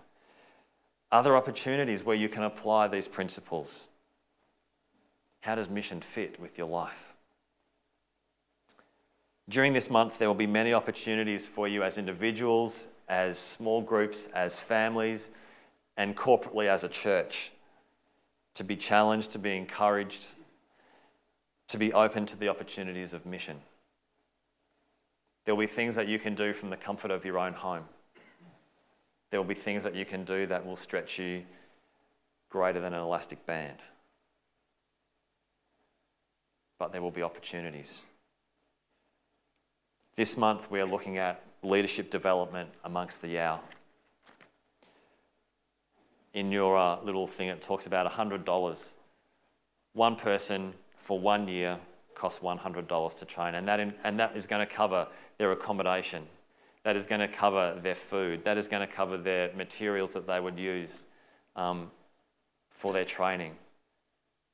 Other 1.11 1.35
opportunities 1.35 2.03
where 2.03 2.15
you 2.15 2.29
can 2.29 2.43
apply 2.43 2.89
these 2.89 3.07
principles? 3.07 3.87
How 5.41 5.55
does 5.55 5.69
mission 5.69 6.01
fit 6.01 6.39
with 6.39 6.57
your 6.57 6.67
life? 6.67 7.13
During 9.49 9.71
this 9.71 9.89
month, 9.89 10.19
there 10.19 10.27
will 10.27 10.35
be 10.35 10.47
many 10.47 10.73
opportunities 10.73 11.45
for 11.45 11.67
you 11.67 11.81
as 11.83 11.97
individuals, 11.97 12.89
as 13.07 13.39
small 13.39 13.81
groups, 13.81 14.27
as 14.33 14.59
families, 14.59 15.31
and 15.95 16.15
corporately 16.15 16.67
as 16.67 16.83
a 16.83 16.89
church 16.89 17.51
to 18.55 18.63
be 18.63 18.75
challenged, 18.75 19.31
to 19.31 19.39
be 19.39 19.55
encouraged, 19.55 20.27
to 21.69 21.77
be 21.77 21.93
open 21.93 22.25
to 22.25 22.37
the 22.37 22.49
opportunities 22.49 23.13
of 23.13 23.25
mission. 23.25 23.57
There 25.45 25.55
will 25.55 25.61
be 25.61 25.67
things 25.67 25.95
that 25.95 26.07
you 26.07 26.19
can 26.19 26.35
do 26.35 26.53
from 26.53 26.69
the 26.69 26.75
comfort 26.75 27.11
of 27.11 27.23
your 27.23 27.37
own 27.37 27.53
home. 27.53 27.85
There 29.29 29.39
will 29.39 29.47
be 29.47 29.53
things 29.53 29.83
that 29.83 29.95
you 29.95 30.05
can 30.05 30.25
do 30.25 30.45
that 30.47 30.65
will 30.65 30.75
stretch 30.75 31.19
you 31.19 31.43
greater 32.49 32.81
than 32.81 32.93
an 32.93 32.99
elastic 32.99 33.45
band. 33.45 33.77
But 36.79 36.91
there 36.91 37.01
will 37.01 37.11
be 37.11 37.23
opportunities. 37.23 38.01
This 40.17 40.35
month, 40.35 40.71
we're 40.71 40.87
looking 40.87 41.19
at 41.19 41.43
leadership 41.61 42.09
development 42.09 42.71
amongst 42.83 43.21
the 43.21 43.27
Yao. 43.27 43.59
In 46.33 46.51
your 46.51 46.75
uh, 46.75 46.99
little 47.03 47.27
thing, 47.27 47.49
it 47.49 47.61
talks 47.61 47.85
about 47.85 48.11
$100. 48.11 48.93
One 49.93 50.15
person 50.15 50.73
for 50.97 51.19
one 51.19 51.47
year 51.47 51.77
costs 52.15 52.39
$100 52.39 53.15
to 53.17 53.25
train, 53.25 53.53
and 53.53 53.67
that, 53.67 53.79
in, 53.79 53.93
and 54.03 54.19
that 54.19 54.35
is 54.35 54.47
going 54.47 54.67
to 54.67 54.73
cover 54.73 55.07
their 55.37 55.51
accommodation. 55.51 56.23
That 56.81 56.95
is 56.95 57.05
going 57.05 57.21
to 57.21 57.27
cover 57.27 57.79
their 57.83 57.93
food. 57.93 58.43
That 58.43 58.57
is 58.57 58.67
going 58.67 58.81
to 58.81 58.91
cover 58.91 59.17
their 59.17 59.53
materials 59.53 60.13
that 60.13 60.25
they 60.25 60.39
would 60.39 60.57
use 60.57 61.03
um, 61.55 61.91
for 62.71 62.91
their 62.91 63.05
training. 63.05 63.53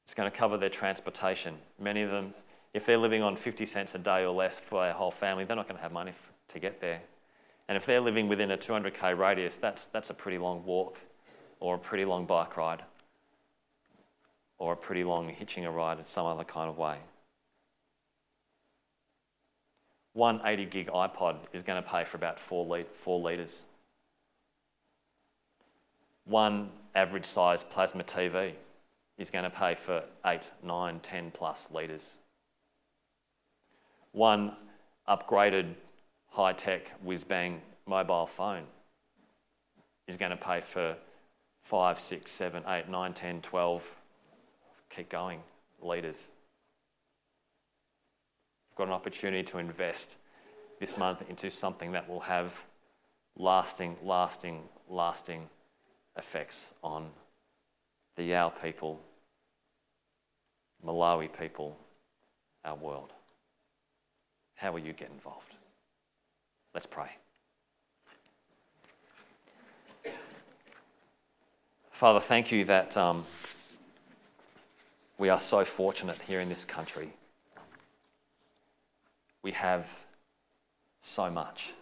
It's 0.04 0.14
going 0.14 0.30
to 0.30 0.38
cover 0.38 0.58
their 0.58 0.68
transportation. 0.68 1.56
Many 1.80 2.02
of 2.02 2.12
them 2.12 2.34
if 2.74 2.86
they're 2.86 2.98
living 2.98 3.22
on 3.22 3.36
50 3.36 3.66
cents 3.66 3.96
a 3.96 4.00
day 4.00 4.24
or 4.24 4.34
less 4.34 4.60
for 4.60 4.84
their 4.84 4.94
whole 4.94 5.12
family, 5.12 5.46
they're 5.46 5.56
not 5.56 5.68
going 5.68 5.78
to 5.78 5.84
have 5.84 5.92
money 5.92 6.14
to 6.50 6.60
get 6.60 6.82
there. 6.82 7.02
And 7.68 7.78
if 7.78 7.86
they're 7.86 8.02
living 8.02 8.28
within 8.28 8.52
a 8.52 8.58
200k 8.58 9.18
radius, 9.18 9.58
that's, 9.58 9.88
that's 9.88 10.10
a 10.10 10.14
pretty 10.14 10.38
long 10.38 10.66
walk 10.66 11.00
or 11.60 11.76
a 11.76 11.80
pretty 11.80 12.06
long 12.06 12.26
bike 12.26 12.58
ride 12.58 12.84
or 14.58 14.74
a 14.74 14.78
pretty 14.78 15.04
long 15.04 15.30
hitching 15.30 15.66
a 15.66 15.72
ride 15.72 16.00
in 16.00 16.06
some 16.06 16.26
other 16.26 16.44
kind 16.44 16.70
of 16.70 16.78
way. 16.78 16.98
one 20.14 20.40
80 20.46 20.66
gig 20.66 20.88
iPod 20.88 21.38
is 21.52 21.64
going 21.64 21.82
to 21.82 21.88
pay 21.88 22.06
for 22.06 22.18
about 22.18 22.40
four, 22.40 22.84
four 22.94 23.20
litres. 23.20 23.66
One 26.26 26.70
average 26.96 27.26
size 27.26 27.64
plasma 27.64 28.04
TV 28.04 28.54
is 29.18 29.30
going 29.30 29.44
to 29.44 29.50
pay 29.50 29.76
for 29.76 30.04
8, 30.26 30.52
9, 30.64 31.00
10 31.00 31.32
plus 31.32 31.70
litres. 31.72 32.18
One 34.14 34.56
upgraded 35.10 35.74
high 36.28 36.54
tech 36.54 36.92
whiz 37.02 37.24
bang 37.24 37.62
mobile 37.86 38.28
phone 38.28 38.64
is 40.08 40.18
going 40.18 40.32
to 40.32 40.38
pay 40.38 40.62
for 40.62 40.96
5, 41.64 42.00
6, 42.00 42.32
7, 42.32 42.64
8, 42.68 42.90
9, 42.90 43.14
10, 43.14 43.42
12, 43.42 43.96
keep 44.90 45.10
going, 45.10 45.40
litres. 45.82 46.32
We've 48.70 48.78
got 48.78 48.88
an 48.88 48.94
opportunity 48.94 49.44
to 49.44 49.58
invest 49.58 50.18
this 50.80 50.98
month 50.98 51.24
into 51.30 51.50
something 51.50 51.92
that 51.94 52.08
will 52.08 52.20
have 52.20 52.56
lasting, 53.36 53.96
lasting, 54.04 54.62
lasting 54.90 55.50
effects 56.18 56.74
on 56.84 57.10
the 58.16 58.26
Yao 58.26 58.50
people, 58.50 59.00
Malawi 60.86 61.30
people, 61.32 61.78
our 62.64 62.76
world. 62.76 63.14
How 64.56 64.72
will 64.72 64.80
you 64.80 64.94
get 64.94 65.10
involved? 65.10 65.54
Let's 66.74 66.86
pray. 66.86 67.10
Father, 71.92 72.20
thank 72.20 72.52
you 72.52 72.66
that 72.66 72.98
um, 72.98 73.26
we 75.18 75.30
are 75.30 75.40
so 75.40 75.64
fortunate 75.64 76.22
here 76.22 76.40
in 76.40 76.50
this 76.50 76.66
country. 76.66 77.10
We 79.44 79.52
have 79.52 79.88
so 81.00 81.30
much. 81.30 81.74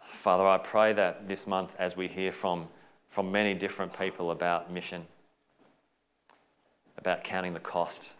Father, 0.00 0.46
I 0.46 0.58
pray 0.58 0.92
that 0.94 1.28
this 1.28 1.46
month, 1.46 1.76
as 1.78 1.96
we 1.96 2.08
hear 2.08 2.32
from, 2.32 2.68
from 3.06 3.30
many 3.30 3.54
different 3.54 3.96
people 3.96 4.32
about 4.32 4.70
mission, 4.70 5.06
about 6.96 7.22
counting 7.22 7.54
the 7.54 7.60
cost, 7.60 8.12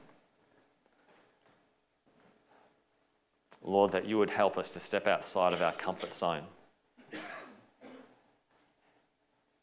Lord, 3.62 3.92
that 3.92 4.06
you 4.06 4.18
would 4.18 4.30
help 4.30 4.56
us 4.56 4.72
to 4.74 4.80
step 4.80 5.06
outside 5.06 5.52
of 5.52 5.62
our 5.62 5.72
comfort 5.72 6.14
zone 6.14 6.44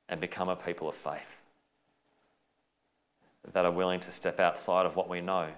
and 0.10 0.21
become 0.21 0.49
a 0.49 0.55
people 0.55 0.88
of 0.88 0.95
faith 0.95 1.41
that 3.53 3.65
are 3.65 3.71
willing 3.71 3.99
to 3.99 4.12
step 4.12 4.39
outside 4.39 4.86
of 4.86 4.95
what 4.95 5.10
we 5.10 5.21
know 5.21 5.49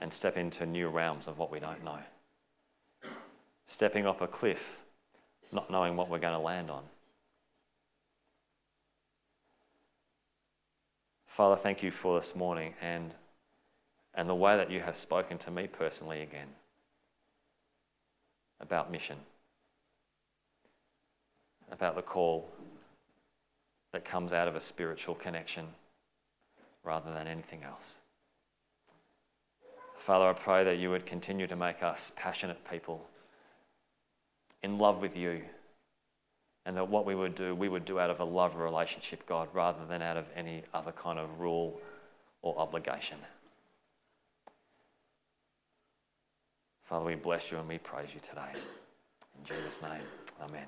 and 0.00 0.12
step 0.12 0.36
into 0.36 0.66
new 0.66 0.88
realms 0.88 1.28
of 1.28 1.38
what 1.38 1.50
we 1.50 1.60
don't 1.60 1.84
know 1.84 1.98
stepping 3.72 4.06
off 4.06 4.20
a 4.20 4.26
cliff, 4.26 4.76
not 5.50 5.70
knowing 5.70 5.96
what 5.96 6.10
we're 6.10 6.18
going 6.18 6.34
to 6.34 6.38
land 6.38 6.70
on. 6.70 6.82
Father, 11.26 11.56
thank 11.56 11.82
you 11.82 11.90
for 11.90 12.20
this 12.20 12.36
morning 12.36 12.74
and, 12.82 13.14
and 14.14 14.28
the 14.28 14.34
way 14.34 14.56
that 14.56 14.70
you 14.70 14.80
have 14.80 14.96
spoken 14.96 15.38
to 15.38 15.50
me 15.50 15.66
personally 15.66 16.22
again 16.22 16.48
about 18.60 18.90
mission, 18.90 19.16
about 21.70 21.96
the 21.96 22.02
call 22.02 22.48
that 23.92 24.04
comes 24.04 24.32
out 24.32 24.48
of 24.48 24.56
a 24.56 24.60
spiritual 24.60 25.14
connection 25.14 25.66
rather 26.84 27.12
than 27.12 27.26
anything 27.26 27.62
else. 27.62 27.98
Father, 29.98 30.26
I 30.26 30.32
pray 30.32 30.64
that 30.64 30.78
you 30.78 30.90
would 30.90 31.06
continue 31.06 31.46
to 31.46 31.54
make 31.54 31.82
us 31.82 32.10
passionate 32.16 32.58
people 32.68 33.06
in 34.62 34.78
love 34.78 35.00
with 35.00 35.16
you. 35.16 35.42
And 36.64 36.76
that 36.76 36.88
what 36.88 37.06
we 37.06 37.14
would 37.14 37.34
do, 37.34 37.54
we 37.54 37.68
would 37.68 37.84
do 37.84 37.98
out 37.98 38.10
of 38.10 38.20
a 38.20 38.24
love 38.24 38.56
relationship, 38.56 39.26
God, 39.26 39.48
rather 39.52 39.84
than 39.88 40.00
out 40.00 40.16
of 40.16 40.26
any 40.36 40.62
other 40.72 40.92
kind 40.92 41.18
of 41.18 41.40
rule 41.40 41.80
or 42.40 42.56
obligation. 42.58 43.18
Father, 46.92 47.06
we 47.06 47.14
bless 47.14 47.50
you 47.50 47.56
and 47.56 47.66
we 47.66 47.78
praise 47.78 48.12
you 48.12 48.20
today. 48.20 48.52
In 49.38 49.44
Jesus' 49.46 49.80
name, 49.80 50.02
amen. 50.42 50.66